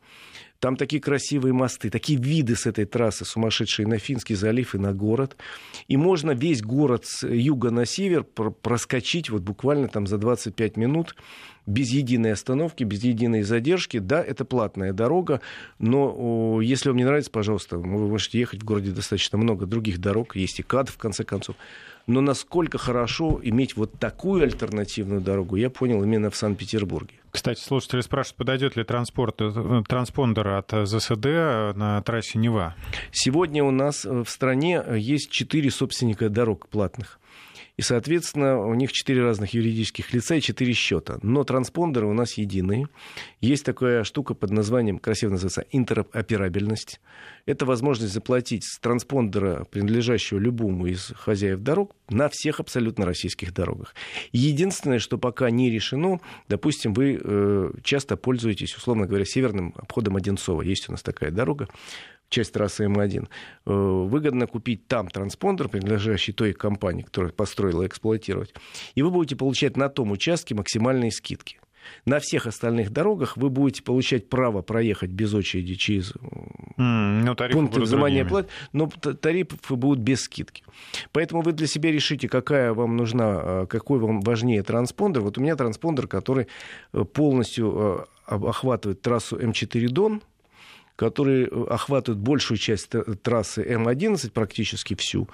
Там 0.62 0.76
такие 0.76 1.02
красивые 1.02 1.54
мосты, 1.54 1.90
такие 1.90 2.20
виды 2.20 2.56
с 2.56 2.68
этой 2.68 2.86
трассы, 2.86 3.26
сумасшедшие 3.26 3.88
на 3.88 3.98
Финский 3.98 4.36
залив 4.36 4.76
и 4.76 4.78
на 4.78 4.94
город. 4.94 5.36
И 5.88 5.98
можно 5.98 6.32
весь 6.32 6.62
город 6.62 7.06
с 7.08 7.28
юга 7.28 7.72
на 7.72 7.88
север 7.88 8.24
проскочить 8.24 9.32
вот 9.32 9.42
буквально 9.42 9.88
там 9.88 10.06
за 10.06 10.20
25 10.20 10.78
минут 10.78 11.16
без 11.66 11.90
единой 11.92 12.34
остановки, 12.34 12.84
без 12.84 13.04
единой 13.04 13.44
задержки. 13.44 14.00
Да, 14.00 14.24
это 14.24 14.46
платная 14.46 14.94
дорога, 14.94 15.42
но 15.80 16.60
если 16.62 16.90
вам 16.90 16.98
не 16.98 17.06
нравится, 17.06 17.32
пожалуйста, 17.32 17.78
вы 17.78 18.08
можете 18.08 18.40
ехать 18.40 18.62
в 18.62 18.66
городе 18.66 18.92
достаточно 18.92 19.38
много 19.38 19.66
других 19.66 20.00
дорог, 20.00 20.36
есть 20.36 20.60
и 20.60 20.64
КАД, 20.64 20.90
в 20.90 20.98
конце 20.98 21.24
концов. 21.24 21.56
Но 22.08 22.20
насколько 22.22 22.78
хорошо 22.78 23.40
иметь 23.44 23.78
вот 23.78 23.94
такую 24.00 24.44
альтернативную 24.44 25.22
дорогу, 25.22 25.56
я 25.56 25.70
понял 25.70 26.04
именно 26.04 26.32
в 26.32 26.36
Санкт-Петербурге. 26.36 27.14
Кстати, 27.30 27.62
слушатели 27.62 28.02
спрашивают, 28.02 28.38
подойдет 28.38 28.76
ли 28.76 28.84
транспорт, 28.84 29.36
э, 29.40 29.84
транспондер 29.88 30.48
от 30.48 30.72
ЗСД 30.72 31.26
на 31.76 32.02
трассе 32.04 32.40
Нева? 32.40 32.76
Сегодня 33.12 33.64
у 33.64 33.72
нас 33.72 34.04
в 34.04 34.26
стране 34.26 34.84
есть 34.98 35.32
четыре 35.32 35.72
собственника 35.72 36.30
дорог 36.30 36.68
платных. 36.68 37.21
И, 37.82 37.84
соответственно, 37.84 38.60
у 38.60 38.76
них 38.76 38.92
четыре 38.92 39.24
разных 39.24 39.56
юридических 39.56 40.14
лица 40.14 40.36
и 40.36 40.42
четыре 40.42 40.72
счета. 40.72 41.18
Но 41.24 41.44
транспондеры 41.44 42.06
у 42.06 42.14
нас 42.14 42.38
единые. 42.38 42.86
Есть 43.40 43.66
такая 43.66 44.04
штука 44.04 44.36
под 44.36 44.52
названием, 44.52 45.00
красиво 45.00 45.32
называется, 45.32 45.66
интероперабельность. 45.72 47.02
Это 47.48 47.66
возможность 47.66 48.14
заплатить 48.14 48.66
с 48.66 48.78
транспондера, 48.78 49.64
принадлежащего 49.64 50.38
любому 50.38 50.86
из 50.86 51.12
хозяев 51.16 51.62
дорог, 51.62 51.96
на 52.12 52.30
всех 52.30 52.60
абсолютно 52.60 53.06
российских 53.06 53.54
дорогах. 53.54 53.96
Единственное, 54.32 55.00
что 55.00 55.18
пока 55.18 55.50
не 55.50 55.70
решено, 55.70 56.20
допустим, 56.48 56.94
вы 56.94 57.20
э, 57.22 57.72
часто 57.84 58.18
пользуетесь, 58.18 58.76
условно 58.76 59.08
говоря, 59.08 59.26
северным 59.26 59.74
обходом 59.78 60.16
Одинцова. 60.16 60.62
Есть 60.62 60.90
у 60.90 60.92
нас 60.92 61.02
такая 61.02 61.32
дорога 61.32 61.68
часть 62.32 62.54
трассы 62.54 62.86
М1, 62.86 63.28
э, 63.28 63.72
выгодно 63.72 64.48
купить 64.48 64.88
там 64.88 65.10
транспондер, 65.10 65.70
принадлежащий 65.70 66.34
той 66.34 66.54
компании, 66.54 67.04
которая 67.04 67.32
построила 67.32 67.86
эксплуатировать, 67.86 68.54
и 68.96 69.04
вы 69.04 69.12
будете 69.12 69.36
получать 69.36 69.78
на 69.78 69.90
том 69.90 70.12
участке 70.12 70.56
максимальные 70.56 71.12
скидки. 71.12 71.60
На 72.06 72.20
всех 72.20 72.48
остальных 72.48 72.92
дорогах 72.92 73.38
вы 73.38 73.50
будете 73.50 73.84
получать 73.84 74.30
право 74.30 74.62
проехать 74.62 75.12
без 75.12 75.34
очереди 75.34 75.76
через 75.76 76.14
mm, 76.78 77.24
ну, 77.24 77.36
пункты 77.36 77.82
взимания 77.82 78.26
плат, 78.26 78.48
но 78.74 78.88
тарифы 78.88 79.76
будут 79.76 80.00
без 80.00 80.22
скидки. 80.22 80.64
Поэтому 81.12 81.42
вы 81.42 81.54
для 81.54 81.68
себя 81.68 81.92
решите, 81.92 82.28
какая 82.28 82.74
вам 82.74 82.98
нужна, 82.98 83.42
э, 83.44 83.66
какой 83.70 84.00
вам 84.00 84.22
важнее 84.22 84.64
транспондер. 84.64 85.22
Вот 85.22 85.38
у 85.38 85.42
меня 85.42 85.56
транспондер, 85.56 86.08
который 86.08 86.48
э, 86.94 87.04
полностью 87.04 88.08
охватывает 88.26 89.02
трассу 89.02 89.38
М4 89.38 89.88
Дон, 89.90 90.22
которые 90.96 91.48
э, 91.48 91.66
охватывают 91.70 92.20
большую 92.20 92.58
часть 92.58 92.90
трассы 93.24 93.64
М11, 93.64 94.32
практически 94.32 94.96
всю. 94.96 95.28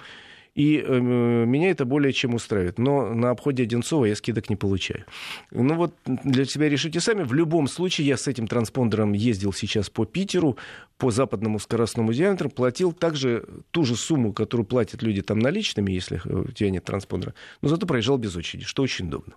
И 0.58 0.84
э, 0.84 0.98
меня 0.98 1.70
это 1.70 1.84
более 1.84 2.12
чем 2.12 2.34
устраивает. 2.34 2.78
Но 2.78 3.14
на 3.14 3.30
обходе 3.30 3.62
Одинцова 3.62 4.06
я 4.06 4.16
скидок 4.16 4.50
не 4.50 4.56
получаю. 4.56 5.04
Ну 5.52 5.76
вот 5.76 5.94
для 6.04 6.44
себя 6.46 6.68
решите 6.68 6.98
сами. 6.98 7.22
В 7.22 7.32
любом 7.32 7.68
случае 7.68 8.08
я 8.08 8.16
с 8.16 8.26
этим 8.26 8.48
транспондером 8.48 9.12
ездил 9.12 9.52
сейчас 9.52 9.88
по 9.88 10.04
Питеру, 10.04 10.56
по 10.96 11.12
западному 11.12 11.60
скоростному 11.60 12.12
диаметру, 12.12 12.50
платил 12.50 12.92
также 12.92 13.44
ту 13.70 13.84
же 13.84 13.94
сумму, 13.94 14.32
которую 14.32 14.66
платят 14.66 15.00
люди 15.00 15.22
там 15.22 15.38
наличными, 15.38 15.92
если 15.92 16.20
у 16.24 16.50
тебя 16.50 16.70
нет 16.70 16.84
транспондера, 16.84 17.34
но 17.62 17.68
зато 17.68 17.86
проезжал 17.86 18.18
без 18.18 18.34
очереди, 18.34 18.64
что 18.64 18.82
очень 18.82 19.06
удобно. 19.06 19.34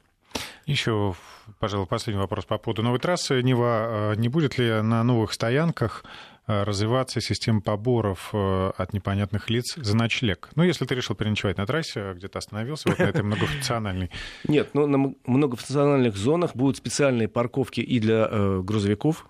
Еще, 0.66 1.14
пожалуй, 1.60 1.86
последний 1.86 2.20
вопрос 2.20 2.46
по 2.46 2.58
поводу 2.58 2.82
новой 2.82 2.98
трассы. 2.98 3.44
Нева, 3.44 4.14
а 4.14 4.16
не 4.16 4.28
будет 4.28 4.58
ли 4.58 4.82
на 4.82 5.04
новых 5.04 5.34
стоянках 5.34 6.04
развиваться 6.52 7.22
система 7.22 7.62
поборов 7.62 8.30
э, 8.34 8.72
от 8.78 8.94
непонятных 8.94 9.50
лиц 9.50 9.76
за 9.76 9.96
ночлег. 9.96 10.50
Ну, 10.56 10.64
если 10.64 10.86
ты 10.86 10.96
решил 10.96 11.16
переночевать 11.16 11.58
на 11.58 11.66
трассе, 11.66 12.14
где-то 12.14 12.40
остановился, 12.40 12.90
вот 12.90 13.00
на 13.00 13.04
этой 13.04 13.24
многофункциональной. 13.24 14.12
Нет, 14.48 14.70
ну, 14.74 14.88
на 14.88 15.14
многофункциональных 15.26 16.16
зонах 16.16 16.56
будут 16.56 16.78
специальные 16.78 17.28
парковки 17.28 17.82
и 17.82 18.00
для 18.00 18.28
э, 18.30 18.62
грузовиков, 18.64 19.28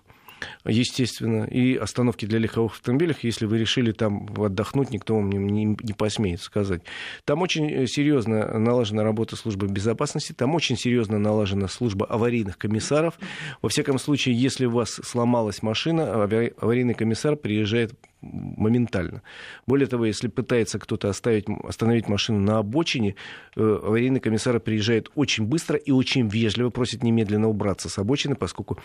естественно, 0.64 1.44
и 1.44 1.76
остановки 1.76 2.26
для 2.26 2.38
легковых 2.38 2.74
автомобилей, 2.74 3.14
если 3.22 3.46
вы 3.46 3.58
решили 3.58 3.92
там 3.92 4.28
отдохнуть, 4.36 4.90
никто 4.90 5.14
вам 5.16 5.30
не, 5.30 5.38
не, 5.38 5.64
не 5.64 5.92
посмеет 5.92 6.40
сказать. 6.40 6.82
Там 7.24 7.42
очень 7.42 7.70
э, 7.70 7.86
серьезно 7.86 8.58
налажена 8.58 9.02
работа 9.02 9.36
службы 9.36 9.66
безопасности, 9.66 10.32
там 10.32 10.54
очень 10.54 10.76
серьезно 10.76 11.18
налажена 11.18 11.68
служба 11.68 12.06
аварийных 12.06 12.58
комиссаров. 12.58 13.18
Во 13.60 13.68
всяком 13.68 13.98
случае, 13.98 14.34
если 14.34 14.66
у 14.66 14.70
вас 14.70 14.90
сломалась 14.90 15.62
машина, 15.62 16.12
аварийный 16.14 16.94
комиссар 16.94 17.36
приезжает 17.36 17.92
моментально. 18.22 19.22
Более 19.66 19.86
того, 19.86 20.06
если 20.06 20.28
пытается 20.28 20.78
кто-то 20.78 21.08
оставить, 21.08 21.46
остановить 21.64 22.08
машину 22.08 22.38
на 22.38 22.58
обочине, 22.58 23.16
э, 23.56 23.80
аварийный 23.82 24.20
комиссар 24.20 24.58
приезжает 24.60 25.10
очень 25.14 25.44
быстро 25.44 25.76
и 25.76 25.90
очень 25.90 26.28
вежливо, 26.28 26.70
просит 26.70 27.02
немедленно 27.02 27.48
убраться 27.48 27.88
с 27.88 27.98
обочины, 27.98 28.36
поскольку 28.36 28.78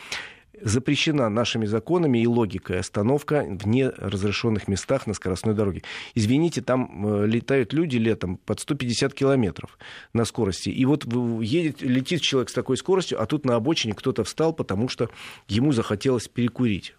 запрещена 0.62 1.30
нашими 1.30 1.66
законами 1.66 2.20
и 2.20 2.28
логикой 2.28 2.80
остановка 2.80 3.46
в 3.48 3.68
неразрешенных 3.68 4.68
местах 4.68 5.08
на 5.08 5.14
скоростной 5.14 5.54
дороге. 5.54 5.84
Извините, 6.16 6.62
там 6.62 7.06
э, 7.06 7.28
летают 7.28 7.74
люди 7.74 7.98
летом 7.98 8.38
под 8.38 8.60
150 8.60 9.14
километров 9.14 9.78
на 10.14 10.26
скорости. 10.26 10.70
И 10.70 10.86
вот 10.86 11.06
едет, 11.42 11.82
летит 11.82 12.22
человек 12.22 12.50
с 12.50 12.54
такой 12.54 12.78
скоростью, 12.78 13.22
а 13.22 13.26
тут 13.26 13.46
на 13.46 13.56
обочине 13.56 13.94
кто-то 13.94 14.24
встал, 14.24 14.54
потому 14.54 14.90
что 14.90 15.10
ему 15.48 15.72
захотелось 15.72 16.28
перекурить 16.28 16.96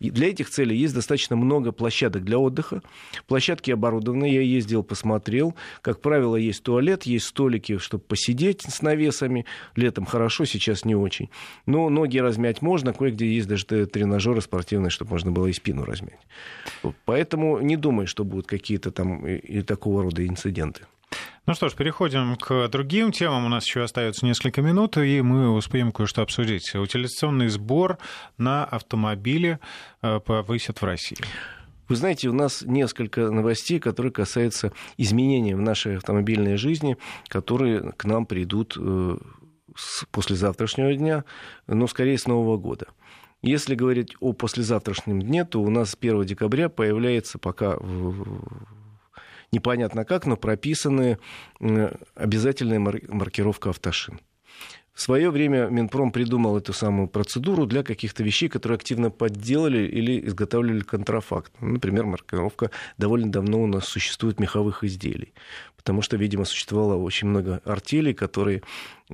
Для 0.00 0.28
этих 0.28 0.48
целей 0.48 0.76
есть 0.76 0.94
достаточно 0.94 1.34
много 1.34 1.72
площадок 1.72 2.24
для 2.24 2.38
отдыха. 2.38 2.82
Площадки 3.26 3.72
оборудованы, 3.72 4.26
я 4.26 4.42
ездил, 4.42 4.84
посмотрел. 4.84 5.54
Как 5.82 6.00
правило, 6.00 6.36
есть 6.36 6.62
туалет, 6.62 7.02
есть 7.04 7.26
столики, 7.26 7.78
чтобы 7.78 8.04
посидеть 8.04 8.62
с 8.62 8.80
навесами. 8.80 9.44
Летом 9.74 10.06
хорошо, 10.06 10.44
сейчас 10.44 10.84
не 10.84 10.94
очень. 10.94 11.30
Но 11.66 11.88
ноги 11.88 12.18
размять 12.18 12.62
можно, 12.62 12.92
кое-где 12.92 13.26
есть 13.26 13.48
даже 13.48 13.64
тренажеры 13.64 14.40
спортивные, 14.40 14.90
чтобы 14.90 15.10
можно 15.12 15.32
было 15.32 15.48
и 15.48 15.52
спину 15.52 15.84
размять. 15.84 16.20
Поэтому 17.04 17.58
не 17.60 17.76
думай, 17.76 18.06
что 18.06 18.24
будут 18.24 18.46
какие-то 18.46 18.92
там 18.92 19.26
и 19.26 19.62
такого 19.62 20.04
рода 20.04 20.24
инциденты. 20.24 20.82
Ну 21.48 21.54
что 21.54 21.70
ж, 21.70 21.74
переходим 21.74 22.36
к 22.36 22.68
другим 22.68 23.10
темам. 23.10 23.46
У 23.46 23.48
нас 23.48 23.64
еще 23.64 23.82
остается 23.82 24.26
несколько 24.26 24.60
минут, 24.60 24.98
и 24.98 25.22
мы 25.22 25.50
успеем 25.50 25.92
кое-что 25.92 26.20
обсудить. 26.20 26.74
Утилизационный 26.74 27.48
сбор 27.48 27.96
на 28.36 28.66
автомобили 28.66 29.58
э, 30.02 30.20
повысят 30.20 30.82
в 30.82 30.84
России. 30.84 31.16
Вы 31.88 31.96
знаете, 31.96 32.28
у 32.28 32.34
нас 32.34 32.60
несколько 32.66 33.30
новостей, 33.30 33.80
которые 33.80 34.12
касаются 34.12 34.74
изменений 34.98 35.54
в 35.54 35.60
нашей 35.62 35.96
автомобильной 35.96 36.58
жизни, 36.58 36.98
которые 37.28 37.92
к 37.92 38.04
нам 38.04 38.26
придут 38.26 38.76
э, 38.78 39.16
после 40.10 40.36
завтрашнего 40.36 40.92
дня, 40.92 41.24
но 41.66 41.86
скорее 41.86 42.18
с 42.18 42.26
Нового 42.26 42.58
года. 42.58 42.88
Если 43.40 43.74
говорить 43.74 44.14
о 44.20 44.34
послезавтрашнем 44.34 45.22
дне, 45.22 45.46
то 45.46 45.62
у 45.62 45.70
нас 45.70 45.96
1 45.98 46.24
декабря 46.24 46.68
появляется 46.68 47.38
пока 47.38 47.78
непонятно 49.52 50.04
как, 50.04 50.26
но 50.26 50.36
прописаны 50.36 51.18
обязательная 52.14 52.78
маркировка 52.78 53.70
автошин. 53.70 54.20
В 54.98 55.00
свое 55.00 55.30
время 55.30 55.68
Минпром 55.68 56.10
придумал 56.10 56.58
эту 56.58 56.72
самую 56.72 57.06
процедуру 57.06 57.66
для 57.66 57.84
каких-то 57.84 58.24
вещей, 58.24 58.48
которые 58.48 58.74
активно 58.74 59.10
подделали 59.10 59.86
или 59.86 60.26
изготавливали 60.26 60.80
контрафакт. 60.80 61.52
Например, 61.60 62.04
маркировка 62.04 62.72
довольно 62.96 63.30
давно 63.30 63.62
у 63.62 63.68
нас 63.68 63.84
существует 63.84 64.40
меховых 64.40 64.82
изделий. 64.82 65.34
Потому 65.76 66.02
что, 66.02 66.16
видимо, 66.16 66.44
существовало 66.44 66.96
очень 66.96 67.28
много 67.28 67.62
артелей, 67.64 68.12
которые 68.12 68.62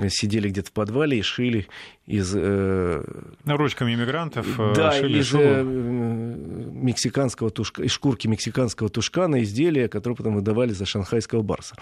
сидели 0.08 0.48
где-то 0.48 0.70
в 0.70 0.72
подвале 0.72 1.18
и 1.18 1.22
шили 1.22 1.68
из... 2.06 2.34
Э, 2.36 3.02
Ручками 3.46 3.94
иммигрантов 3.94 4.58
э, 4.58 4.74
да, 4.74 4.92
шили 4.92 5.20
из 5.20 5.32
э, 5.34 5.62
мексиканского 5.62 7.50
тушка, 7.50 7.82
из 7.82 7.92
шкурки 7.92 8.26
мексиканского 8.26 8.88
тушкана 8.88 9.42
изделия, 9.42 9.88
которые 9.88 10.16
потом 10.16 10.34
выдавали 10.34 10.72
за 10.72 10.84
шанхайского 10.84 11.42
барса. 11.42 11.76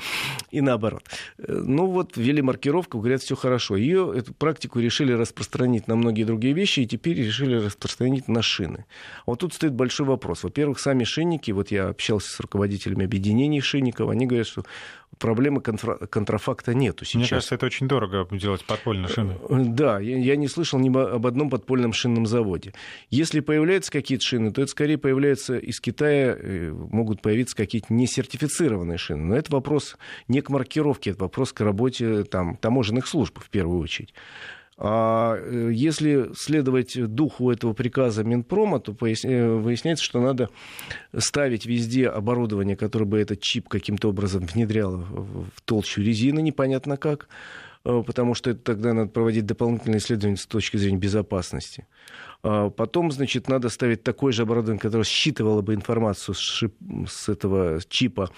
И 0.51 0.61
наоборот. 0.61 1.03
Ну 1.39 1.87
вот, 1.87 2.17
ввели 2.17 2.43
маркировку, 2.43 2.99
говорят, 2.99 3.23
все 3.23 3.35
хорошо. 3.35 3.77
Ее, 3.77 4.13
эту 4.15 4.35
практику 4.35 4.79
решили 4.79 5.13
распространить 5.13 5.89
на 5.89 5.97
многие 5.97 6.25
другие 6.25 6.55
вещи, 6.55 6.81
и 6.81 6.87
теперь 6.87 7.17
решили 7.17 7.57
распространить 7.57 8.29
на 8.29 8.43
шины. 8.43 8.85
Вот 9.27 9.41
тут 9.41 9.55
стоит 9.55 9.73
большой 9.73 10.07
вопрос. 10.07 10.45
Во-первых, 10.45 10.79
сами 10.79 11.05
шинники, 11.05 11.51
вот 11.51 11.71
я 11.71 11.89
общался 11.89 12.31
с 12.31 12.41
руководителями 12.41 13.05
объединений 13.05 13.61
шинников, 13.61 14.11
они 14.11 14.27
говорят, 14.27 14.47
что 14.47 14.65
проблемы 15.23 15.61
контра- 15.61 16.07
контрафакта 16.09 16.75
нету 16.75 17.05
сейчас. 17.05 17.17
Мне 17.17 17.29
кажется, 17.29 17.55
это 17.55 17.67
очень 17.67 17.87
дорого 17.87 18.27
делать 18.33 18.65
подпольные 18.65 19.09
шины. 19.09 19.39
Э, 19.49 19.63
да, 19.65 20.01
я, 20.01 20.19
я 20.19 20.37
не 20.37 20.49
слышал 20.49 20.81
ни 20.81 20.89
об 20.89 21.27
одном 21.27 21.49
подпольном 21.49 21.93
шинном 21.93 22.27
заводе. 22.27 22.75
Если 23.09 23.39
появляются 23.39 23.93
какие-то 23.93 24.25
шины, 24.25 24.53
то 24.53 24.61
это 24.61 24.71
скорее 24.71 24.99
появляются 24.99 25.57
из 25.57 25.81
Китая, 25.81 26.37
э, 26.37 26.73
могут 26.73 27.23
появиться 27.23 27.57
какие-то 27.57 27.95
несертифицированные 27.95 28.99
шины. 28.99 29.25
Но 29.25 29.37
это 29.37 29.53
вопрос 29.53 29.97
не 30.27 30.41
к 30.41 30.51
маркировке, 30.51 31.11
это 31.11 31.21
вопрос 31.23 31.53
к 31.53 31.61
работе 31.61 32.25
там, 32.25 32.57
таможенных 32.57 33.07
служб 33.07 33.39
в 33.39 33.49
первую 33.49 33.81
очередь. 33.81 34.13
А 34.85 35.37
э, 35.37 35.71
если 35.73 36.31
следовать 36.35 37.01
духу 37.15 37.53
этого 37.53 37.73
приказа 37.73 38.25
Минпрома, 38.25 38.81
то 38.81 38.91
э, 38.91 39.47
выясняется, 39.55 40.03
что 40.03 40.21
надо 40.21 40.49
ставить 41.17 41.67
везде 41.67 42.09
оборудование, 42.09 42.77
которое 42.77 43.05
бы 43.05 43.21
этот 43.21 43.41
чип 43.41 43.69
каким-то 43.69 44.09
образом 44.09 44.45
внедряло 44.45 44.97
в 44.97 45.61
толщу 45.65 46.03
резины, 46.03 46.43
непонятно 46.43 46.97
как, 46.97 47.29
потому 47.83 48.35
что 48.35 48.51
это 48.51 48.61
тогда 48.61 48.93
надо 48.93 49.11
проводить 49.11 49.47
дополнительные 49.47 49.99
исследования 49.99 50.37
с 50.37 50.47
точки 50.47 50.77
зрения 50.77 50.99
безопасности. 50.99 51.87
А 52.43 52.71
потом, 52.71 53.13
значит, 53.13 53.49
надо 53.49 53.69
ставить 53.69 54.03
такое 54.03 54.33
же 54.33 54.43
оборудование, 54.43 54.81
которое 54.81 55.05
считывало 55.05 55.63
бы 55.63 55.75
информацию 55.75 56.35
с, 56.35 56.39
шип, 56.39 56.75
с 57.09 57.29
этого 57.29 57.81
чипа 57.89 58.31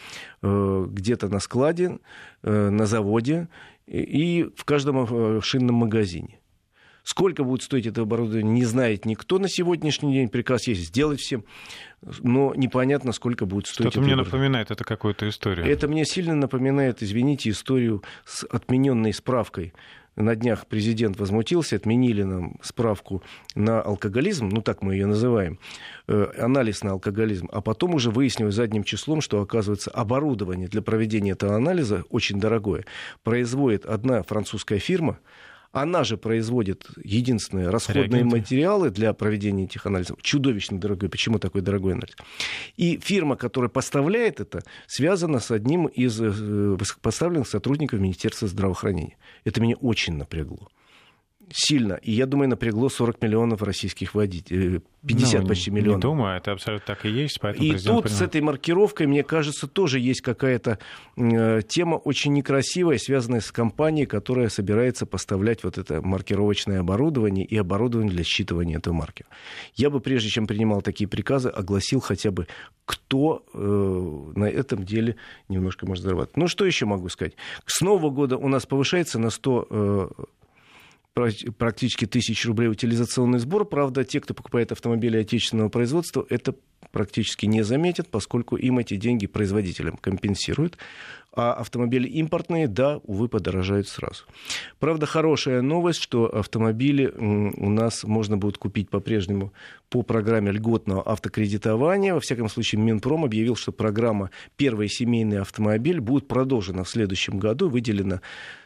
где-то 0.43 1.29
на 1.29 1.41
складе, 1.41 1.99
на 2.43 2.87
заводе, 2.87 3.49
и 3.87 4.49
в 4.57 4.65
каждом 4.65 5.05
э, 5.05 5.41
шинном 5.43 5.77
магазине. 5.77 6.41
Сколько 7.05 7.45
будет 7.45 7.63
стоить 7.63 7.87
это 7.87 8.01
оборудование, 8.01 8.51
не 8.51 8.65
знает 8.65 9.05
никто 9.05 9.39
на 9.39 9.49
сегодняшний 9.49 10.15
день. 10.15 10.29
Приказ 10.31 10.67
есть 10.67 10.87
сделать 10.87 11.21
всем, 11.21 11.45
но 12.23 12.55
непонятно, 12.57 13.13
сколько 13.13 13.45
будет 13.45 13.67
стоить. 13.67 13.91
Что-то 13.91 14.05
мне 14.05 14.17
напоминает 14.17 14.71
это 14.71 14.85
какую-то 14.85 15.29
историю. 15.29 15.67
Это 15.67 15.87
мне 15.87 16.07
сильно 16.07 16.35
напоминает, 16.35 17.03
извините, 17.03 17.51
историю 17.51 18.03
с 18.25 18.45
отмененной 18.45 19.13
справкой 19.13 19.75
на 20.17 20.37
днях 20.37 20.67
президент 20.67 21.19
возмутился, 21.19 21.77
отменили 21.77 22.23
нам 22.23 22.57
справку 22.63 23.23
на 23.55 23.81
алкоголизм, 23.83 24.49
ну 24.49 24.63
так 24.63 24.83
мы 24.83 24.95
ее 24.95 25.07
называем, 25.07 25.59
э, 26.07 26.27
анализ 26.39 26.83
на 26.83 26.93
алкоголизм, 26.93 27.49
а 27.53 27.61
потом 27.61 27.95
уже 27.95 28.11
выяснилось 28.11 28.55
задним 28.55 28.85
числом, 28.85 29.21
что, 29.21 29.41
оказывается, 29.41 29.91
оборудование 29.91 30.69
для 30.69 30.83
проведения 30.83 31.33
этого 31.33 31.57
анализа 31.57 32.05
очень 32.11 32.41
дорогое 32.41 32.85
производит 33.23 33.87
одна 33.87 34.23
французская 34.23 34.79
фирма, 34.79 35.19
она 35.75 36.05
же 36.05 36.17
производит 36.17 36.87
единственные 37.03 37.69
расходные 37.69 38.05
Реагенты. 38.09 38.37
материалы 38.37 38.91
для 38.91 39.13
проведения 39.13 39.65
этих 39.65 39.87
анализов. 39.87 40.23
Чудовищно 40.23 40.79
дорогой. 40.79 41.09
Почему 41.09 41.39
такой 41.39 41.63
дорогой 41.63 41.95
анализ? 41.95 42.15
И 42.77 42.99
фирма, 43.03 43.37
которая 43.37 43.69
поставляет 43.69 44.41
это, 44.41 44.63
связана 44.87 45.41
с 45.41 45.51
одним 45.51 45.87
из 45.87 46.21
э, 46.21 46.29
высокопоставленных 46.29 47.49
сотрудников 47.49 47.99
Министерства 47.99 48.47
здравоохранения. 48.47 49.17
Это 49.45 49.61
меня 49.61 49.75
очень 49.77 50.15
напрягло 50.17 50.69
сильно. 51.55 51.95
И 51.95 52.11
я 52.11 52.27
думаю, 52.27 52.49
напрягло 52.49 52.89
40 52.89 53.23
миллионов 53.23 53.63
российских 53.63 54.15
водителей. 54.15 54.83
50 55.07 55.43
ну, 55.43 55.49
почти 55.49 55.71
миллионов. 55.71 55.99
Не 55.99 56.03
думаю, 56.03 56.37
это 56.37 56.53
абсолютно 56.53 56.87
так 56.87 57.05
и 57.05 57.11
есть. 57.11 57.37
И 57.37 57.73
тут 57.73 57.83
понимает. 57.85 58.11
с 58.11 58.23
этой 58.23 58.41
маркировкой, 58.41 59.07
мне 59.07 59.23
кажется, 59.23 59.69
тоже 59.69 60.01
есть 60.01 60.23
какая-то 60.23 60.79
э, 61.17 61.61
тема 61.69 61.97
очень 61.97 62.33
некрасивая, 62.33 62.99
связанная 62.99 63.41
с 63.41 63.53
компанией, 63.53 64.07
которая 64.07 64.49
собирается 64.49 65.07
поставлять 65.07 65.63
вот 65.63 65.79
это 65.79 66.01
маркировочное 66.03 66.81
оборудование 66.81 67.45
и 67.45 67.57
оборудование 67.57 68.11
для 68.11 68.25
считывания 68.25 68.79
этого 68.79 68.95
маркера. 68.95 69.29
Я 69.75 69.91
бы, 69.91 70.01
прежде 70.01 70.31
чем 70.31 70.47
принимал 70.47 70.83
такие 70.83 71.07
приказы, 71.07 71.51
огласил 71.51 72.01
хотя 72.01 72.31
бы, 72.31 72.49
кто 72.87 73.45
э, 73.53 74.33
на 74.35 74.45
этом 74.45 74.85
деле 74.85 75.17
немножко 75.49 75.87
может 75.87 76.03
зарабатывать. 76.03 76.37
Ну, 76.37 76.49
что 76.49 76.65
еще 76.65 76.87
могу 76.87 77.09
сказать? 77.11 77.35
С 77.67 77.81
Нового 77.83 78.11
года 78.11 78.37
у 78.39 78.49
нас 78.49 78.67
повышается 78.67 79.19
на 79.19 79.31
100 79.31 79.67
э, 79.71 80.09
практически 81.15 82.07
тысяч 82.07 82.45
рублей 82.45 82.69
утилизационный 82.69 83.39
сбор. 83.39 83.65
Правда, 83.65 84.05
те, 84.05 84.21
кто 84.21 84.35
покупает 84.35 84.73
автомобили 84.73 85.17
отечественного 85.19 85.69
производства, 85.69 86.27
это 86.29 86.55
практически 86.91 87.47
не 87.47 87.63
заметят, 87.63 88.09
поскольку 88.09 88.57
им 88.57 88.79
эти 88.79 88.97
деньги 88.97 89.27
производителям 89.27 89.97
компенсируют. 89.97 90.79
А 91.37 91.53
автомобили 91.53 92.07
импортные, 92.07 92.69
да, 92.69 92.99
увы, 93.03 93.29
подорожают 93.29 93.89
сразу. 93.89 94.23
Правда, 94.79 95.07
хорошая 95.07 95.63
новость, 95.63 96.01
что 96.01 96.27
автомобили 96.27 97.09
у 97.09 97.71
нас 97.71 98.05
можно 98.05 98.37
будет 98.37 98.57
купить 98.57 98.89
по-прежнему 98.89 99.53
по 99.89 100.03
программе 100.03 100.53
льготного 100.53 101.03
автокредитования. 101.03 102.15
Во 102.15 102.21
всяком 102.21 102.49
случае, 102.49 102.81
Минпром 102.81 103.25
объявил, 103.25 103.57
что 103.57 103.73
программа 103.73 104.31
«Первый 104.57 104.89
семейный 104.89 105.41
автомобиль» 105.41 106.01
будет 106.01 106.29
продолжена 106.29 106.85
в 106.85 106.89
следующем 106.89 107.41
году. 107.41 107.69
Выделено 107.69 108.21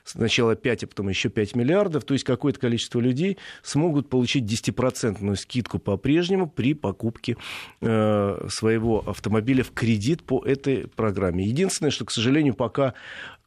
сначала 0.09 0.57
5, 0.57 0.85
а 0.85 0.87
потом 0.87 1.09
еще 1.09 1.29
5 1.29 1.55
миллиардов. 1.55 2.05
То 2.05 2.15
есть 2.15 2.25
какое-то 2.25 2.59
количество 2.59 3.01
людей 3.01 3.39
смогут 3.63 4.09
получить 4.09 4.45
10% 4.45 5.37
скидку 5.37 5.79
по-прежнему 5.79 6.49
при 6.49 6.75
покупке 6.75 7.37
э, 7.81 8.47
своего 8.49 9.09
автомобиля 9.09 9.63
в 9.63 9.73
кредит 9.73 10.23
по 10.23 10.45
этой 10.45 10.89
программе. 10.89 11.45
Единственное, 11.45 11.91
что, 11.91 12.05
к 12.05 12.11
сожалению, 12.11 12.55
пока 12.55 12.95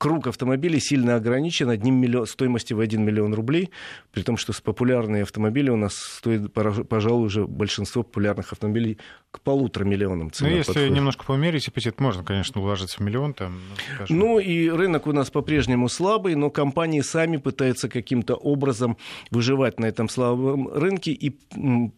круг 0.02 0.26
автомобилей 0.26 0.80
сильно 0.80 1.16
ограничен 1.16 1.70
одним 1.70 1.94
миллион, 2.02 2.26
стоимостью 2.26 2.78
в 2.78 2.80
1 2.80 3.06
миллион 3.06 3.36
рублей, 3.36 3.70
при 4.12 4.24
том, 4.24 4.36
что 4.36 4.52
с 4.52 4.60
популярные 4.60 5.22
автомобили 5.22 5.70
у 5.70 5.76
нас 5.76 5.94
стоит, 5.94 6.52
пожалуй, 6.52 7.28
уже 7.28 7.46
большинство 7.46 8.02
популярных 8.02 8.52
автомобилей 8.52 8.98
к 9.30 9.42
полутора 9.42 9.84
миллионам 9.84 10.32
цена. 10.32 10.50
Ну, 10.50 10.56
если 10.56 10.74
подходит. 10.74 10.96
немножко 10.96 11.24
померить 11.24 11.68
аппетит, 11.68 12.00
можно, 12.00 12.24
конечно, 12.24 12.60
уложиться 12.60 12.98
в 12.98 13.02
миллион. 13.02 13.36
Там, 13.36 13.62
ну, 14.10 14.32
ну, 14.32 14.40
и 14.40 14.70
рынок 14.70 15.06
у 15.06 15.12
нас 15.14 15.30
по-прежнему 15.30 15.88
слабый, 15.88 16.34
но 16.34 16.50
компании 16.50 17.02
сами 17.02 17.38
пытаются 17.38 17.88
каким-то 17.88 18.34
образом 18.34 18.98
выживать 19.30 19.80
на 19.80 19.86
этом 19.86 20.10
слабом 20.10 20.68
рынке 20.68 21.12
и 21.12 21.30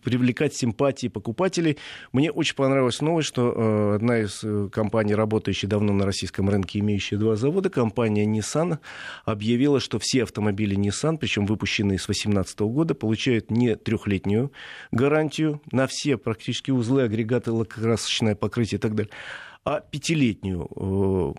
привлекать 0.04 0.54
симпатии 0.54 1.08
покупателей. 1.08 1.78
Мне 2.12 2.32
очень 2.32 2.56
понравилась 2.56 3.00
новость, 3.00 3.30
что 3.30 3.54
э, 3.56 3.96
одна 3.96 4.20
из 4.20 4.42
э, 4.44 4.68
компаний, 4.74 5.16
работающая 5.16 5.70
давно 5.70 5.94
на 5.94 6.06
российском 6.06 6.50
рынке, 6.50 6.80
имеющая 6.80 7.16
два 7.16 7.38
завода, 7.38 7.70
компания 7.70 7.93
компания 7.94 8.26
Nissan 8.26 8.80
объявила, 9.24 9.80
что 9.80 10.00
все 10.00 10.24
автомобили 10.24 10.76
Nissan, 10.76 11.18
причем 11.18 11.46
выпущенные 11.46 12.00
с 12.00 12.06
2018 12.06 12.60
года, 12.62 12.96
получают 12.96 13.52
не 13.52 13.76
трехлетнюю 13.76 14.52
гарантию 14.92 15.62
на 15.72 15.86
все 15.86 16.18
практически 16.18 16.72
узлы, 16.72 17.04
агрегаты, 17.04 17.52
лакокрасочное 17.52 18.36
покрытие 18.36 18.80
и 18.80 18.82
так 18.82 18.96
далее, 18.96 19.12
а 19.64 19.80
пятилетнюю 19.80 20.68
э, 20.76 21.34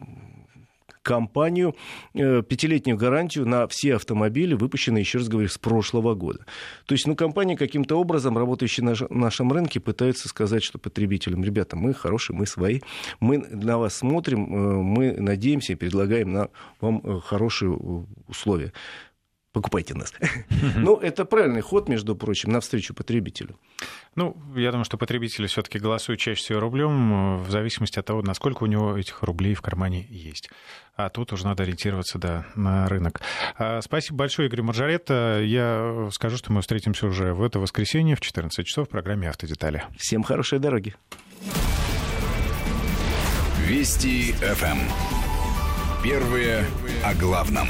компанию 1.05 1.77
э, 2.15 2.43
пятилетнюю 2.43 2.97
гарантию 2.97 3.47
на 3.47 3.69
все 3.69 3.95
автомобили, 3.95 4.55
выпущенные, 4.55 5.03
еще 5.03 5.19
раз 5.19 5.29
говорю, 5.29 5.49
с 5.49 5.59
прошлого 5.59 6.15
года. 6.15 6.45
То 6.87 6.95
есть, 6.95 7.07
ну, 7.07 7.15
компании 7.15 7.55
каким-то 7.55 7.97
образом, 7.97 8.37
работающие 8.37 8.85
на 8.85 8.95
нашем 9.11 9.53
рынке, 9.53 9.79
пытаются 9.79 10.29
сказать, 10.29 10.65
что 10.65 10.79
потребителям, 10.79 11.45
ребята, 11.45 11.77
мы 11.77 11.95
хорошие, 11.95 12.37
мы 12.37 12.47
свои, 12.47 12.81
мы 13.21 13.39
на 13.39 13.79
вас 13.79 13.95
смотрим, 13.95 14.45
э, 14.45 14.83
мы 14.83 15.13
надеемся 15.13 15.75
и 15.75 15.77
предлагаем 15.77 16.49
вам 16.81 17.01
э, 17.05 17.21
хорошие 17.21 17.79
условия 18.27 18.73
покупайте 19.55 19.95
нас. 19.95 20.13
Ну, 20.77 20.97
это 20.97 21.25
правильный 21.25 21.63
ход, 21.63 21.89
между 21.89 22.17
прочим, 22.17 22.51
навстречу 22.51 22.93
потребителю. 22.93 23.57
Ну, 24.17 24.37
я 24.57 24.71
думаю, 24.71 24.85
что 24.85 24.99
потребители 24.99 25.47
все-таки 25.47 25.79
голосуют 25.79 26.21
чаще 26.21 26.41
всего 26.41 26.61
рублем, 26.61 27.43
в 27.43 27.51
зависимости 27.51 27.99
от 27.99 28.07
того, 28.07 28.23
насколько 28.23 28.65
у 28.65 28.67
него 28.67 28.99
этих 28.99 29.23
рублей 29.23 29.55
в 29.55 29.63
кармане 29.63 30.07
есть. 30.11 30.51
А 30.97 31.09
тут 31.09 31.33
уже 31.33 31.45
надо 31.45 31.63
ориентироваться 31.63 32.19
да, 32.19 32.47
на 32.55 32.87
рынок. 32.89 33.21
А, 33.57 33.81
спасибо 33.81 34.19
большое, 34.19 34.49
Игорь 34.49 34.63
Маржарета. 34.63 35.41
Я 35.43 36.09
скажу, 36.13 36.37
что 36.37 36.53
мы 36.53 36.61
встретимся 36.61 37.07
уже 37.07 37.33
в 37.33 37.43
это 37.43 37.59
воскресенье 37.59 38.17
в 38.17 38.21
14 38.21 38.67
часов 38.67 38.89
в 38.89 38.91
программе 38.91 39.29
«Автодетали». 39.29 39.85
Всем 39.97 40.23
хорошей 40.23 40.59
дороги. 40.59 40.95
Вести 43.67 44.33
ФМ. 44.33 44.79
Первые 46.03 46.67
о 47.03 47.15
главном. 47.15 47.69